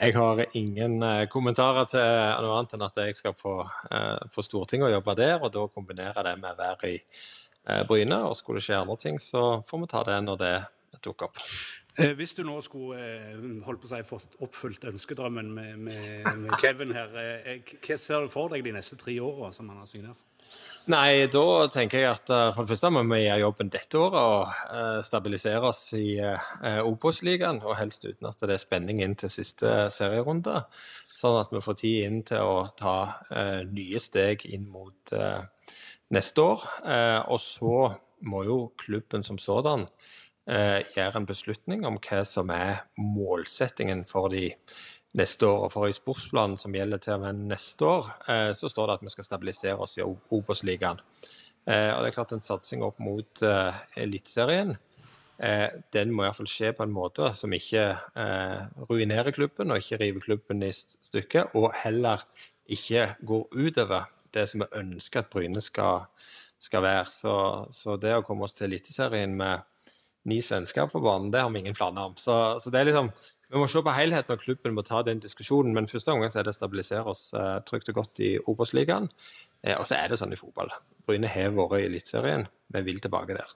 [0.00, 2.02] Jeg har ingen eh, kommentarer til
[2.44, 3.58] noe annet enn at jeg skal på,
[3.90, 7.82] eh, på Stortinget og jobbe der, og da kombinere det med å være i eh,
[7.88, 8.20] Bryne.
[8.28, 10.54] Og skulle det skje andre ting, så får vi ta det når det
[11.04, 11.42] dukker opp.
[11.96, 13.00] Hvis du nå skulle
[13.64, 18.32] holdt på å si, fått oppfylt ønskedrømmen med, med, med Kevin her, hva ser du
[18.32, 20.25] for deg de neste tre åra som han har signert?
[20.86, 24.20] Nei, da tenker jeg at eh, for det første må vi gjøre jobben dette året
[24.20, 29.16] og eh, stabilisere oss i uh, Obos-ligaen, og helst uten at det er spenning inn
[29.18, 30.62] til siste serierunde.
[31.16, 32.96] Sånn at vi får tid inn til å ta
[33.32, 35.46] eh, nye steg inn mot eh,
[36.12, 36.66] neste år.
[36.84, 37.76] Eh, og så
[38.26, 39.86] må jo klubben som sådan
[40.50, 45.64] eh, gjøre en beslutning om hva som er målsettingen for de neste år.
[45.64, 48.94] Og for i sportsplanen som gjelder til og med neste år, eh, så står det
[48.94, 50.98] at vi skal stabilisere oss i Obos-ligaen.
[51.66, 54.76] Eh, og det er klart en satsing opp mot eh, Eliteserien,
[55.92, 57.82] den må iallfall skje på en måte som ikke
[58.88, 62.22] ruinerer klubben, og ikke river klubben i stykker, og heller
[62.64, 66.06] ikke går utover det som vi ønsker at Bryne skal,
[66.56, 67.04] skal være.
[67.12, 67.34] Så,
[67.68, 69.60] så det å komme oss til Eliteserien med
[70.26, 72.16] ni svensker på banen, det har vi ingen planer om.
[72.18, 73.12] Så, så det er liksom
[73.50, 75.74] vi må se på helheten, og klubben må ta den diskusjonen.
[75.76, 79.06] Men første omgang så er det å stabilisere oss eh, trygt og godt i Obos-ligaen.
[79.62, 80.72] Eh, og så er det sånn i fotball.
[81.06, 82.46] Bryne har vært i Eliteserien.
[82.74, 83.52] Vi vil tilbake der.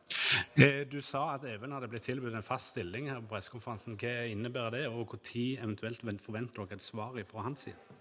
[0.63, 3.99] Eh, Du sa at Even hadde blitt tilbudt en fast stilling her på pressekonferansen.
[4.01, 7.99] Hva innebærer det, og når eventuelt forventer dere et svar fra hans side?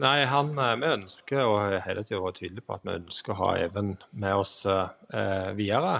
[0.00, 3.50] Nei, han, vi ønsker, og hele tiden vært tydelige på at vi ønsker å ha
[3.60, 5.98] Even med oss eh, videre.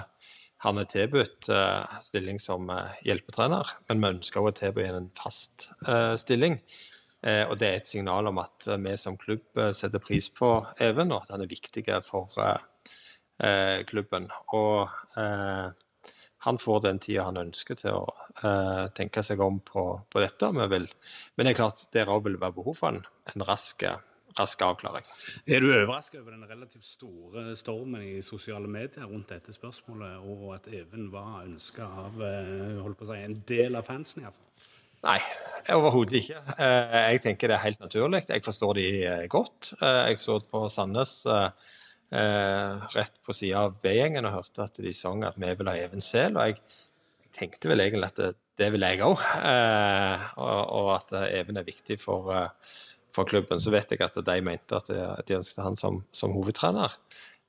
[0.61, 5.71] Han er tilbudt uh, stilling som uh, hjelpetrener, men vi ønsker å tilby en fast
[5.87, 6.59] uh, stilling.
[7.21, 10.47] Og det er et signal om at vi som klubb setter pris på
[10.81, 12.33] Even, og at han er viktig for
[13.85, 14.25] klubben.
[14.57, 14.89] Og
[16.47, 20.49] han får den tida han ønsker til å tenke seg om på, på dette.
[20.73, 20.89] Vil,
[21.35, 23.85] men det er klart, der òg vil være behov for en, en rask,
[24.37, 25.07] rask avklaring.
[25.45, 30.55] Er du overrasket over den relativt store stormen i sosiale medier rundt dette spørsmålet, og
[30.55, 34.23] at Even var ønska av eh, holdt på å si, en del av fansen?
[34.23, 34.47] i hvert fall?
[35.01, 35.17] Nei,
[35.73, 36.41] overhodet ikke.
[36.61, 38.23] Eh, jeg tenker det er helt naturlig.
[38.29, 39.73] Jeg forstår de eh, godt.
[39.81, 41.21] Jeg så på Sandnes
[42.11, 46.03] rett på sida av B-gjengen og hørte at de sang at vi vil ha Even
[46.03, 46.35] Sel.
[46.35, 46.59] Og jeg,
[47.31, 49.21] tenkte vel egentlig at det, det vil jeg òg.
[49.47, 52.31] Eh, og, at Even er viktig for,
[53.15, 53.59] for klubben.
[53.59, 56.95] Så vet jeg at de mente at de, de ønsket han som, som hovedtrener.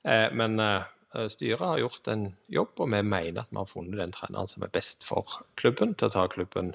[0.09, 0.85] Eh, men eh,
[1.33, 4.67] styret har gjort en jobb, og vi mener at vi har funnet den treneren som
[4.67, 6.73] er best for klubben, til å ta klubben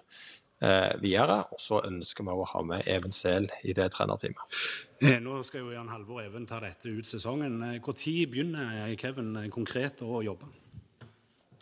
[0.61, 1.41] eh, videre.
[1.51, 4.61] Og så ønsker vi å ha med Even Sehl i det trenerteamet.
[5.01, 7.59] Eh, Nå skal jo Jan Halvor Even ta dette ut sesongen.
[7.67, 10.49] Eh, Når begynner Kevin eh, konkret å jobbe?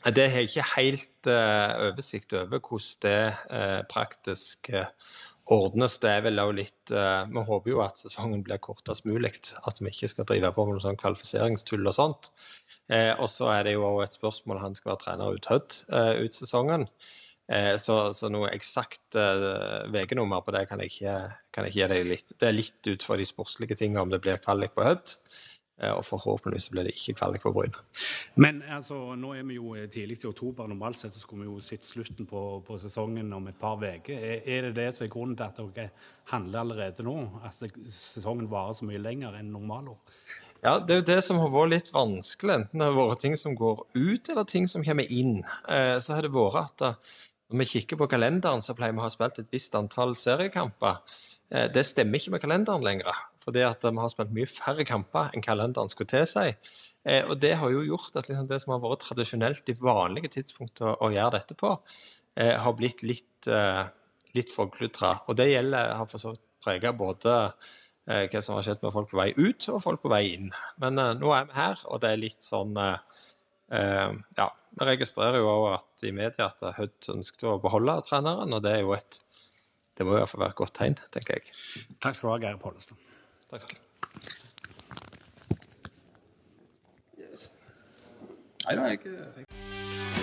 [0.06, 4.92] Det har jeg ikke helt uh, oversikt over hvordan det uh, praktisk eh,
[5.54, 5.98] ordnes.
[6.02, 9.36] Det vel òg litt uh, Vi håper jo at sesongen blir kortest mulig.
[9.66, 12.32] At vi ikke skal drive på med noe sånn kvalifiseringstull og sånt.
[12.92, 15.78] Eh, og så er det jo òg et spørsmål han skal være trener ut Hødd
[15.90, 16.86] eh, ut sesongen.
[17.50, 21.16] Eh, så, så noe eksakt eh, VG-nummer på det kan jeg, ikke,
[21.54, 22.36] kan jeg ikke gi deg litt.
[22.42, 25.18] Det er litt ut fra de sportslige tingene om det blir kvalik på Hødd.
[25.76, 27.82] Eh, og forhåpentligvis blir det ikke kvalik på Bryne.
[28.40, 30.70] Men altså, nå er vi jo eh, tidlig i oktober.
[30.72, 34.16] Normalt sett så skulle vi jo sett slutten på, på sesongen om et par uker.
[34.16, 35.90] Er, er det det som er grunnen til at dere
[36.32, 37.18] handler allerede nå?
[37.44, 37.60] At
[37.92, 40.00] sesongen varer så mye lenger enn normalår?
[40.64, 43.36] Ja, det er jo det som har vært litt vanskelig, enten det har vært ting
[43.38, 45.42] som går ut, eller ting som kommer inn.
[45.68, 46.96] Eh, så har det vært at da,
[47.52, 51.04] når vi kikker på kalenderen, så pleier vi å ha spilt et visst antall seriekamper.
[51.46, 55.46] Det stemmer ikke med kalenderen lenger, fordi at vi har spilt mye færre kamper enn
[55.46, 56.56] kalenderen skulle tilsi.
[57.06, 60.34] Eh, og det har jo gjort at liksom det som har vært tradisjonelt de vanlige
[60.40, 61.76] tidspunktene å gjøre dette på,
[62.36, 63.86] eh, har blitt litt, eh,
[64.34, 65.20] litt forkludra.
[65.30, 67.54] Og det gjelder, har for så vidt prega både
[68.08, 70.52] eh, hva som har skjedd med folk på vei ut og folk på vei inn.
[70.82, 72.98] Men eh, nå er vi her, og det er litt sånn eh,
[73.72, 78.54] eh, Ja, vi registrerer jo også at i media at Hødd ønsket å beholde treneren,
[78.56, 79.22] og det er jo et
[79.96, 81.54] Det må i hvert fall være et godt tegn, tenker jeg.
[82.04, 83.05] Takk skal du ha, Geir Pollestad.
[83.56, 83.78] Takk skal
[87.18, 87.54] yes.
[88.66, 90.15] Nei da,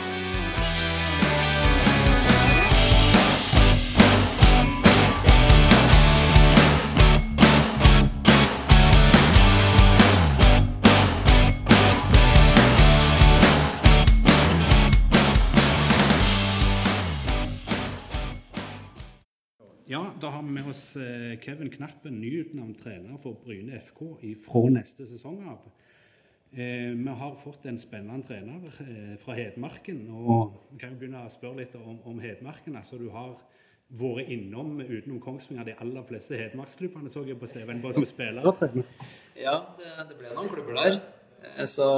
[19.92, 24.02] jeg da har vi med oss eh, Kevin Knappen, nyutnevnt trener for Bryne FK
[24.44, 25.64] fra neste sesong av.
[26.52, 30.02] Eh, vi har fått en spennende trener eh, fra Hedmarken.
[30.12, 32.76] og Vi kan jo begynne å spørre litt om, om Hedmarken.
[32.76, 33.35] altså Du har
[33.92, 38.46] vært innom utenom Kongsvinger de aller fleste hedmarksklubbene, så jeg på CV-en, både som spiller
[38.48, 38.88] og trener.
[39.37, 41.00] Ja, det, det ble noen klubber der.
[41.57, 41.88] Eh, Så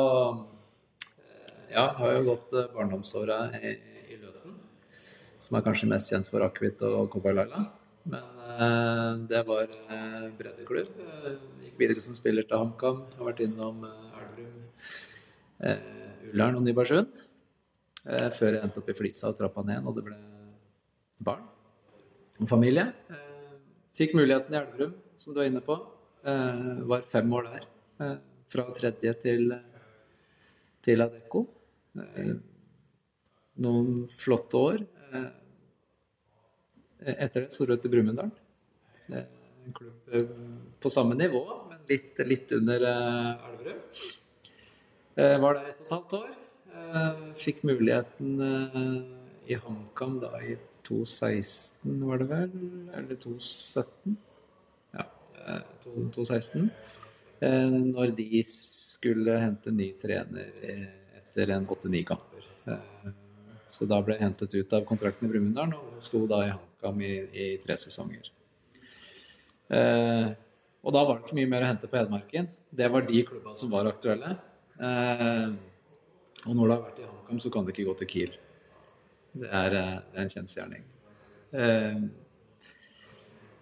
[1.70, 3.76] ja, jeg har jo gått barndomsåra i,
[4.14, 4.58] i Løten.
[4.94, 7.66] Som er kanskje mest kjent for akevitt og Cowboy Laila.
[8.04, 8.24] Men
[8.58, 10.98] eh, det var eh, breddeklubb.
[11.00, 13.00] Eh, Gikk videre som spiller til HamKam.
[13.16, 14.58] Har vært innom Elverum,
[16.30, 17.22] Ullern og Nybergsund.
[18.04, 20.16] Før jeg endte opp i Flisa og trappa ned og det ble
[21.24, 21.46] barn
[22.36, 22.90] og familie.
[23.96, 25.78] Fikk muligheten i Elverum, som du var inne på.
[26.90, 28.18] Var fem år der.
[28.52, 29.54] Fra tredje til,
[30.84, 31.46] til Adecco.
[33.64, 34.84] Noen flotte år.
[37.04, 38.30] Etter det så dro jeg til Brumunddal.
[39.12, 40.28] En klubb eh,
[40.80, 43.82] på samme nivå, men litt, litt under eh, Elverum.
[45.14, 46.32] Eh, var der ett og et halvt år.
[47.38, 48.40] Fikk muligheten
[49.46, 52.50] i HamKam da i 2016, var det vel?
[52.98, 54.16] Eller 2017?
[54.92, 55.06] Ja,
[55.46, 56.70] eh, 2016.
[57.40, 60.52] Eh, når de skulle hente ny trener
[61.20, 62.44] etter en åtte-ni kamper.
[63.74, 66.73] Så da ble jeg hentet ut av kontrakten i Brumunddal og sto da i HamKam
[67.04, 68.30] i, i tre sesonger.
[69.72, 70.32] Eh,
[70.84, 72.50] og da var det ikke mye mer å hente på Hedmarken.
[72.74, 74.34] Det var de klubbene som var aktuelle.
[74.76, 75.54] Eh,
[76.44, 78.36] og når du har vært i HamKam, så kan du ikke gå til Kiel.
[79.34, 80.84] Det er, eh, det er en kjensgjerning.
[81.54, 82.02] Eh,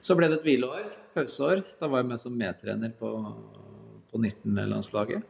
[0.02, 1.62] så ble det et hvileår, pauseår.
[1.78, 3.12] Da var jeg med som medtrener på,
[4.10, 5.22] på 19-landslaget.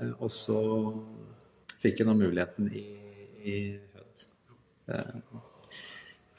[0.00, 0.58] Eh, og så
[1.80, 2.86] fikk jeg nå muligheten i,
[3.40, 3.56] i
[3.94, 4.26] Hødd
[4.90, 5.46] eh,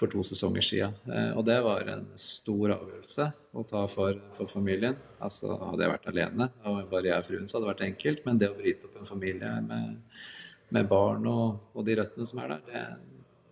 [0.01, 0.97] for to sesonger siden.
[1.13, 4.97] Eh, og det var en stor avgjørelse å ta for, for familien.
[5.21, 8.23] Altså, hadde jeg vært alene, og bare jeg og fruen, så hadde det vært enkelt.
[8.25, 10.21] Men det å bryte opp en familie med,
[10.73, 12.85] med barn og, og de røttene som er der, det,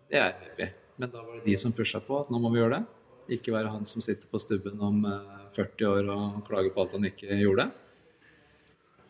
[0.09, 0.71] det er heavy.
[0.99, 2.95] Men da var det de som pusha på at nå må vi gjøre det.
[3.37, 6.97] Ikke være han som sitter på stubben om eh, 40 år og klager på alt
[6.97, 7.69] han ikke gjorde.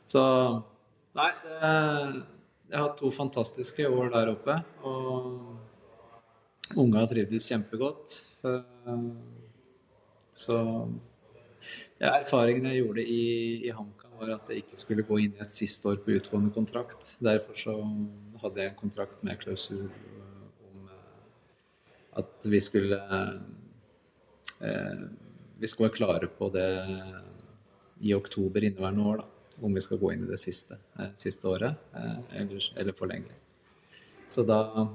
[0.09, 0.25] Så
[1.17, 1.69] Nei, det,
[2.69, 4.59] jeg har hatt to fantastiske år der oppe.
[4.85, 5.68] Og
[6.77, 8.17] unga trivdes kjempegodt.
[8.43, 9.03] Eh,
[10.39, 10.55] Så
[11.99, 13.23] ja, erfaringen jeg gjorde i,
[13.67, 16.53] i HamKam, var at jeg ikke skulle gå inn i et siste år på utgående
[16.55, 17.17] kontrakt.
[17.23, 17.75] Derfor så
[18.43, 19.89] hadde jeg en kontrakt med klausul
[20.69, 23.01] om eh, at vi skulle
[24.61, 25.03] eh,
[25.59, 26.69] Vi skulle være klare på det
[27.99, 29.25] i oktober inneværende år, da.
[29.59, 33.35] Om vi skal gå inn i det siste, eh, siste året, eh, eller, eller forlenge.
[34.27, 34.87] Så da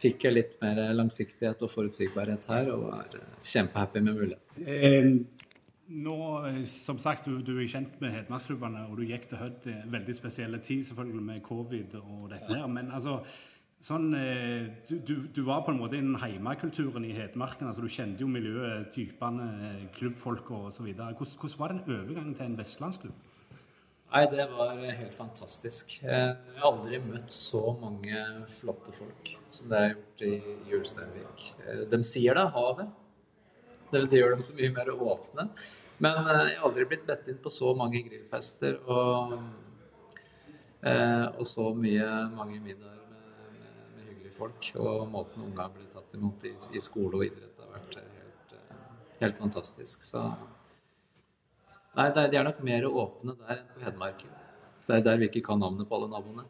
[0.00, 4.66] fikk jeg litt mer langsiktighet og forutsigbarhet her, og er eh, kjempehappy med muligheten.
[4.66, 5.10] Eh,
[5.90, 6.16] nå,
[6.48, 9.78] eh, som sagt, du, du er kjent med hedmarksklubbene, og du gikk til Hødd i
[9.92, 12.68] veldig spesielle tid, selvfølgelig med covid og dette her.
[12.70, 13.18] Men altså,
[13.84, 17.68] sånn, eh, du, du, du var på en måte innen heimekulturen i Hedmarken.
[17.68, 20.92] altså Du kjente jo miljøet, typene, eh, klubbfolka osv.
[20.94, 23.26] Hvordan, hvordan var den overgangen til en vestlandsklubb?
[24.10, 26.00] Nei, det var helt fantastisk.
[26.02, 30.72] Eh, Jeg har aldri møtt så mange flotte folk som det jeg har gjort i
[30.72, 31.44] Julsteinvik.
[31.62, 32.90] Eh, De sier det havet.
[33.92, 35.46] Det, det gjør dem så mye mer åpne.
[36.02, 39.38] Men eh, jeg har aldri blitt bedt inn på så mange grillfester og,
[40.82, 43.56] og så mye, mange middager med,
[43.94, 44.72] med, hyggelige folk.
[44.74, 48.56] Og måten unga blir tatt imot i, i skole og idrett har vært helt,
[49.22, 50.02] helt fantastisk.
[50.02, 50.32] Så
[51.98, 54.34] Nei, de er nok mer åpne der enn på Hedmarken.
[54.86, 56.46] Det er der vi ikke kan navnet på alle naboene.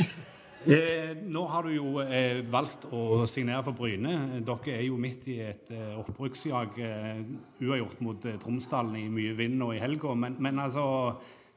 [0.60, 4.42] Eh, nå har du jo eh, valgt å signere for Bryne.
[4.44, 7.22] Dere er jo midt i et eh, oppbruksjag eh,
[7.64, 10.12] uavgjort mot eh, Tromsdalen i mye vind og i helga.
[10.12, 10.84] Men, men altså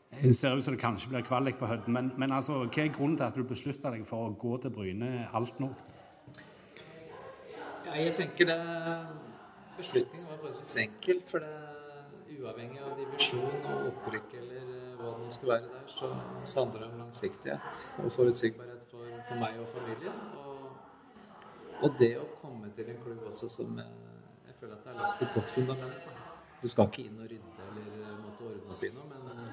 [0.07, 1.91] Det ser ut som det kanskje blir kvalik på Hødd.
[1.91, 4.71] Men, men altså, hva er grunnen til at du beslutta deg for å gå til
[4.71, 5.73] Bryne alt nå?
[7.83, 8.59] Ja, jeg tenker det
[9.75, 11.27] Beslutningen var forholdsvis enkelt.
[11.27, 11.82] For det
[12.39, 16.09] uavhengig av divisjon og opprykk eller eh, hva det nå skulle være der, så,
[16.43, 20.17] så handler det om langsiktighet og forutsigbarhet for, for meg og familien.
[20.39, 20.65] Og,
[21.83, 23.99] og det å komme til en klubb også som jeg,
[24.47, 26.07] jeg føler at det er lagt et godt fundament.
[26.07, 26.25] Da.
[26.63, 29.45] Du skal ikke inn og rydde eller eh, måtte ordne opp i noe, men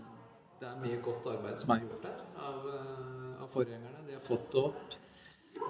[0.60, 2.18] det er mye godt arbeid som er gjort der
[2.48, 4.02] av, eh, av forgjengerne.
[4.06, 4.98] De har fått det opp.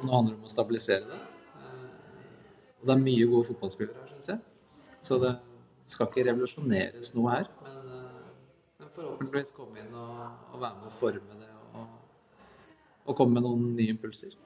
[0.00, 1.20] Nå handler det om å stabilisere det.
[1.60, 1.86] Eh,
[2.80, 4.40] Og det er mye gode fotballspillere her, syns jeg.
[5.04, 5.30] Så det
[5.84, 7.48] skal ikke revolusjoneres noe her.
[7.64, 8.28] Men, eh,
[8.80, 10.20] men forhåpentligvis komme inn og,
[10.52, 11.88] og være med å forme det og,
[13.06, 14.36] og komme med noen nye impulser.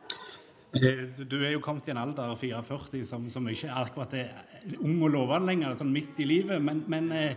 [0.74, 4.32] Eh, Du er jo kommet i en alder 44 som, som ikke akkurat er
[4.80, 6.62] ung og lovende lenger, sånn midt i livet.
[6.62, 7.36] Men, men eh,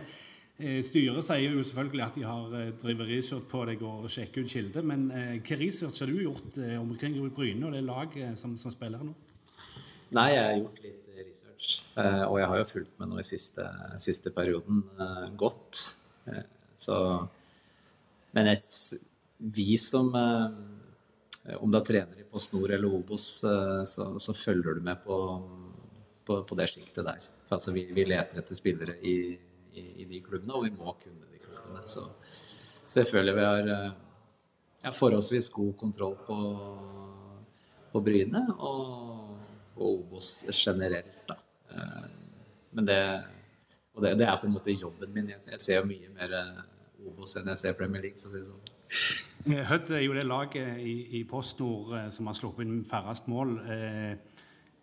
[0.82, 4.86] styret sier jo selvfølgelig at de har driver research på deg og sjekker ut kilder.
[4.86, 8.74] Men eh, hva research har du gjort eh, omkring Bryne og det laget som, som
[8.74, 9.14] spiller nå?
[10.16, 11.07] Nei, jeg har gjort litt
[11.58, 11.84] research.
[11.96, 13.66] eh, Og jeg har jo fulgt med nå i siste,
[13.98, 15.98] siste perioden eh, godt.
[16.26, 16.42] Eh,
[16.76, 17.28] Så
[18.32, 18.58] Men jeg,
[19.38, 20.12] vi som
[21.58, 23.24] Om du er trener i Post Nord eller Obos,
[23.86, 25.16] så, så følger du med på,
[26.26, 27.22] på, på det sjiktet der.
[27.48, 29.14] For altså, vi, vi leter etter spillere i,
[29.72, 31.86] i, i de klubbene, og vi må kunne de klubbene.
[31.88, 32.04] Så,
[32.84, 36.36] så jeg føler vi har forholdsvis god kontroll på,
[37.94, 39.32] på Bryne og,
[39.78, 41.16] og Obos generelt.
[41.30, 41.38] Da.
[41.70, 42.08] Eh,
[42.70, 42.98] Men det,
[43.94, 45.30] og det, det er på en måte jobben min.
[45.30, 46.58] Jeg, ser jo mye mer eh,
[47.08, 48.74] Obos enn jeg ser Premier League, for å si det sånn.
[49.48, 53.28] Eh, Hødd er jo det laget i, i Post Nord som har sluppet inn færrest
[53.30, 53.56] mål.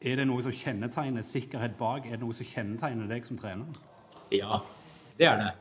[0.06, 2.08] Er det noe som kjennetegner sikkerhet bak?
[2.08, 3.78] Er det noe som kjennetegner deg som trener?
[4.34, 4.60] Ja,
[5.20, 5.52] det er det.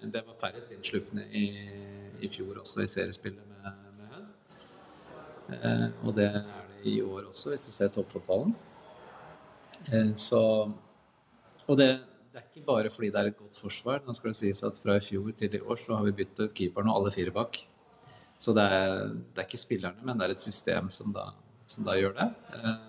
[0.00, 1.46] Det var færrest innslupne i,
[2.20, 5.86] i fjor også i seriespillet med, med Hødd.
[6.02, 8.56] Og det er det i år også, hvis du ser toppfotballen.
[9.88, 10.40] Eh, Så
[11.70, 11.88] Og det,
[12.32, 14.00] det er ikke bare fordi det er et godt forsvar.
[14.06, 16.54] Nå skal det sies at fra i fjor til i år så har vi byttet
[16.56, 17.60] keeperen og alle fire bak.
[18.40, 21.28] Så det er, det er ikke spillerne, men det er et system som da,
[21.68, 22.28] som da gjør det.
[22.56, 22.86] Eh,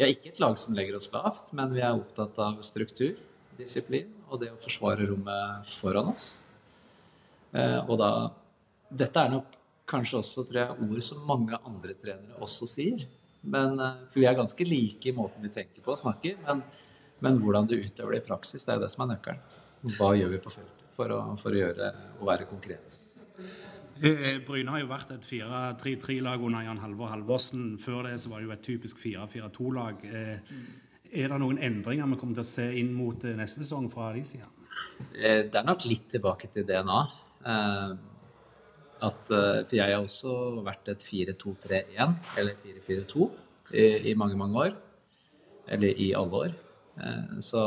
[0.00, 3.18] Vi er ikke et lag som legger oss lavt, men vi er opptatt av struktur,
[3.58, 6.42] disiplin og det å forsvare rommet foran oss.
[7.52, 8.30] Eh, Og da
[8.90, 9.46] Dette er nok
[9.86, 13.04] kanskje også tror jeg, ord som mange andre trenere også sier.
[13.42, 16.36] Men, eh, for vi er ganske like i måten vi tenker på og snakker.
[16.46, 16.62] Men,
[17.24, 19.40] men hvordan du utøver det i praksis, det er jo det som er nøkkelen.
[19.96, 22.98] Hva gjør vi på feltet for å, for å gjøre å være konkrete?
[24.00, 27.74] Eh, Bryne har jo vært et 4-3-3-lag under Jan Halvor Halvorsen.
[27.80, 30.04] Før det så var det jo et typisk 4-4-2-lag.
[30.04, 30.54] Eh,
[31.10, 34.12] Er det noen endringer vi kommer til å se inn mot eh, neste sesong fra
[34.14, 34.46] de sida?
[35.16, 37.00] Eh, Det er nok litt tilbake til DNA.
[39.00, 40.32] At, eh, for jeg har også
[40.66, 43.30] vært et 4-2-3-1, eller 4-4-2,
[43.72, 44.74] i, i mange, mange år.
[45.70, 46.58] Eller i alle år.
[47.00, 47.62] Eh, Så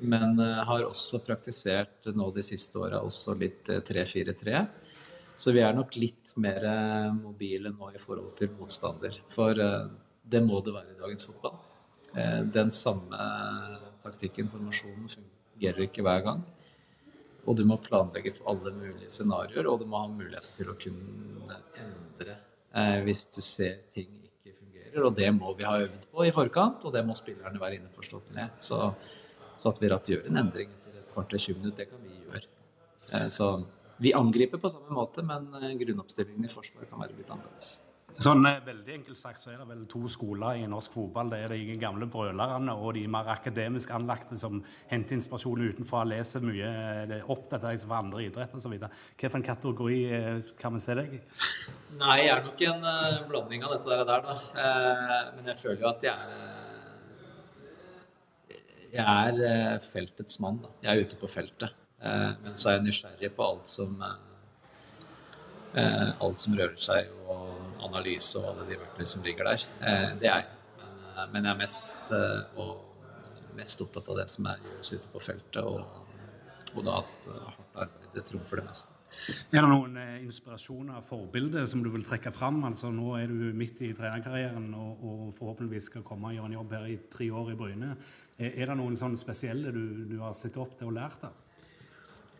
[0.00, 4.66] Men eh, har også praktisert nå de siste åra også litt eh, 3-4-3.
[5.38, 6.64] Så vi er nok litt mer
[7.14, 9.14] mobile nå i forhold til motstander.
[9.30, 11.54] For det må det være i dagens fotball.
[12.50, 13.20] Den samme
[14.02, 16.42] taktikken, formasjonen, fungerer ikke hver gang.
[17.48, 20.76] Og du må planlegge for alle mulige scenarioer, og du må ha mulighet til å
[20.80, 22.36] kunne endre
[22.76, 25.00] eh, hvis du ser ting ikke fungerer.
[25.08, 28.30] Og det må vi ha øvd på i forkant, og det må spillerne være innforstått
[28.36, 28.52] med.
[28.60, 28.82] Så,
[29.56, 32.20] så at vi ratt gjør en endring etter et kvarter 20 minutter, det kan vi
[32.28, 32.46] gjøre.
[33.14, 33.52] Eh, så
[33.98, 37.78] vi angriper på samme måte, men eh, grunnoppstillingen i Forsvaret kan være litt annerledes.
[38.18, 41.28] Sånn eh, veldig enkelt sagt så er det vel to skoler i norsk fotball.
[41.30, 44.58] Det er de gamle brølerne og de mer akademisk anlagte som
[44.90, 46.70] henter inspirasjon utenfra, leser mye,
[47.30, 48.74] oppdaterer seg for andre idretter osv.
[49.22, 51.20] Hvilken kategori eh, kan vi se deg i?
[52.00, 54.34] Nei, jeg er nok en uh, blanding av dette der, da.
[54.50, 56.56] Uh, men jeg føler jo at jeg er
[58.88, 60.58] Jeg er feltets mann.
[60.64, 60.74] da.
[60.82, 61.70] Jeg er ute på feltet.
[62.02, 64.02] Uh, men så er jeg nysgjerrig på alt som
[65.78, 69.64] alt som rører seg, og analyse og alle de verktøyene som ligger der.
[69.80, 70.46] Eh, det er jeg.
[71.32, 75.10] Men, eh, jeg er mest, eh, og mest opptatt av det som er gjøres ute
[75.14, 75.82] på feltet, og,
[76.74, 78.94] og da at hardt arbeid det trumfer det meste.
[79.50, 82.60] Er det noen inspirasjoner inspirasjoner, forbilder, som du vil trekke fram?
[82.68, 86.56] Altså, nå er du midt i trenerkarrieren og, og forhåpentligvis skal komme og gjøre en
[86.58, 87.96] jobb her i tre år i Bryne.
[88.38, 91.47] Er, er det noen sånne spesielle du, du har sett opp til og lært av?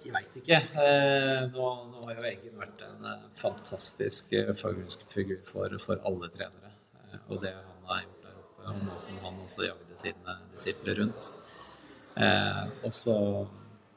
[0.04, 0.58] Jeg veit ikke.
[0.82, 6.30] Eh, nå, nå har jo Eggen vært en eh, fantastisk figur fagfigur for, for alle
[6.34, 6.72] trenere.
[7.02, 11.02] Eh, og det han har gjort der oppe, og måten han også jagde sine disipler
[11.02, 11.32] rundt.
[12.18, 13.16] Eh, og så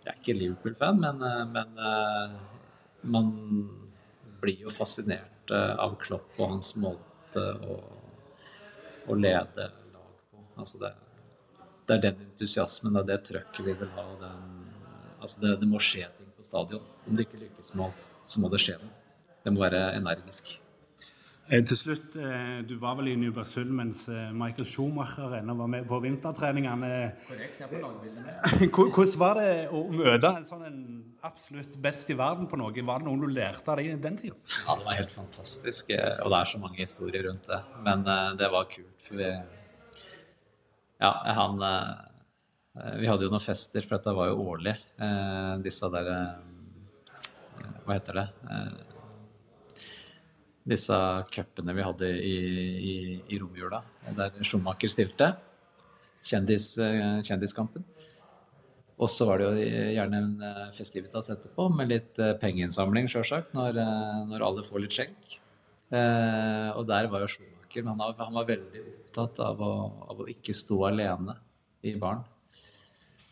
[0.02, 2.32] Jeg er ikke Liverpool-fan, men, eh, men eh,
[3.14, 3.28] man
[4.42, 7.78] blir jo fascinert eh, av Klopp og hans måte å,
[9.06, 10.42] å lede lag på.
[10.58, 10.92] Altså det,
[11.86, 14.08] det er den entusiasmen og det trøkket vi vil ha.
[14.24, 14.71] den
[15.22, 16.84] Altså det, det må skje ting på stadion.
[17.08, 18.92] Om det ikke lykkes med alt, så må det skje noe.
[19.46, 20.58] Det må være energisk.
[21.52, 25.68] Eh, til slutt, eh, du var vel i Nybergsund mens eh, Michael Schumacher ennå var
[25.74, 26.92] med på vintertreningene.
[27.28, 30.78] Korrekt, jeg Hvor- Hvordan var det å møte en sånn en
[31.28, 32.72] absolutt best i verden på noe?
[32.72, 34.38] Var det noe du lærte av det i den tida?
[34.68, 35.92] Ja, det var helt fantastisk.
[35.92, 37.60] Og det er så mange historier rundt det.
[37.90, 38.06] Men
[38.40, 39.32] det var kult, for vi
[41.02, 41.58] Ja, han
[42.72, 44.78] Vi hadde jo noen fester, for dette var jo årlig.
[45.04, 48.28] eh, Disse der eh, Hva heter det?
[48.48, 48.88] Eh,
[50.72, 50.96] disse
[51.34, 52.34] cupene vi hadde i,
[52.92, 52.96] i,
[53.34, 53.80] i romjula,
[54.16, 55.32] der Schumacher stilte.
[56.24, 57.84] Kjendis, eh, kjendiskampen.
[59.02, 59.68] Og så var det jo
[59.98, 64.84] gjerne en eh, festivitas etterpå, med litt eh, pengeinnsamling, sjølsagt, når, eh, når alle får
[64.86, 65.40] litt skjenk.
[65.92, 67.82] Eh, og der var jo Schumacher.
[67.82, 69.74] Men han var, han var veldig opptatt av å,
[70.14, 71.36] av å ikke stå alene
[71.90, 72.22] i baren.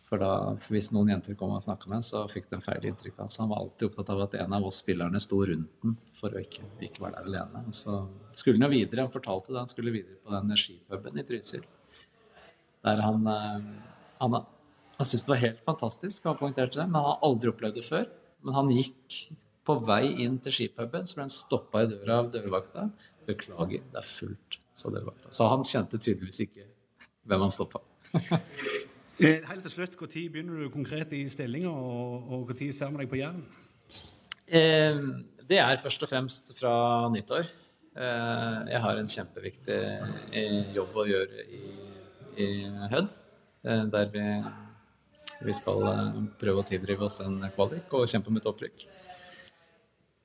[0.10, 0.30] For da,
[0.74, 3.43] hvis noen jenter kom og snakka med ham, så fikk de feil inntrykk av altså,
[3.43, 6.41] han var alltid opptatt av at en av oss spillerne sto rundt den for å
[6.41, 7.62] ikke, ikke være der alene.
[7.70, 7.99] Og så
[8.34, 9.05] skulle han jo videre.
[9.05, 11.68] Han fortalte det, han skulle videre på den skipuben i Trysil.
[12.88, 13.70] Der han, eh,
[14.24, 14.39] han
[14.99, 17.86] han syntes det var helt fantastisk, han poengterte det, men han har aldri opplevd det
[17.88, 18.10] før.
[18.43, 19.16] Men han gikk
[19.64, 22.89] på vei inn til skipuben, så ble han stoppa i døra av dørvakta.
[23.24, 25.32] 'Beklager, det er fullt', sa dørvakta.
[25.32, 26.66] Så han kjente tydeligvis ikke
[27.30, 27.80] hvem han stoppa.
[29.20, 33.10] Eh, Helt til slutt, Når begynner du konkret i stillinga, og når ser vi deg
[33.12, 33.42] på Jæren?
[34.48, 35.00] Eh,
[35.50, 37.50] det er først og fremst fra nyttår.
[38.00, 39.80] Eh, jeg har en kjempeviktig
[40.74, 41.60] jobb å gjøre i,
[42.40, 42.48] i
[42.94, 43.12] Hødd,
[43.92, 44.24] der vi,
[45.50, 45.84] vi skal
[46.40, 48.88] prøve å tildrive oss en kvalik og kjempe med et opprykk.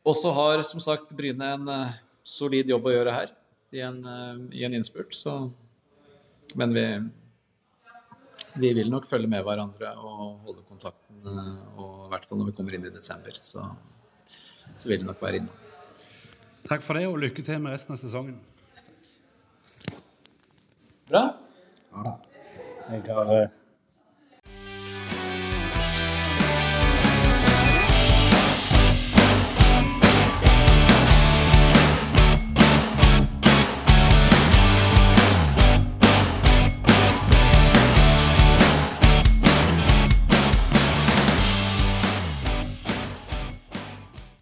[0.07, 1.75] Og så har som sagt Bryne en
[2.23, 3.35] solid jobb å gjøre her,
[3.75, 3.99] i en,
[4.55, 5.17] i en innspurt.
[5.19, 5.35] Så,
[6.55, 6.87] men vi,
[8.61, 11.21] vi vil nok følge med hverandre og holde kontakten.
[11.27, 13.65] eh, Og i hvert fall når vi kommer inn i desember, så,
[14.77, 15.61] så vil det nok være innom.
[16.65, 18.39] Takk for det, og lykke til med resten av sesongen.
[21.11, 21.25] Bra.
[22.91, 23.51] Jeg har eh,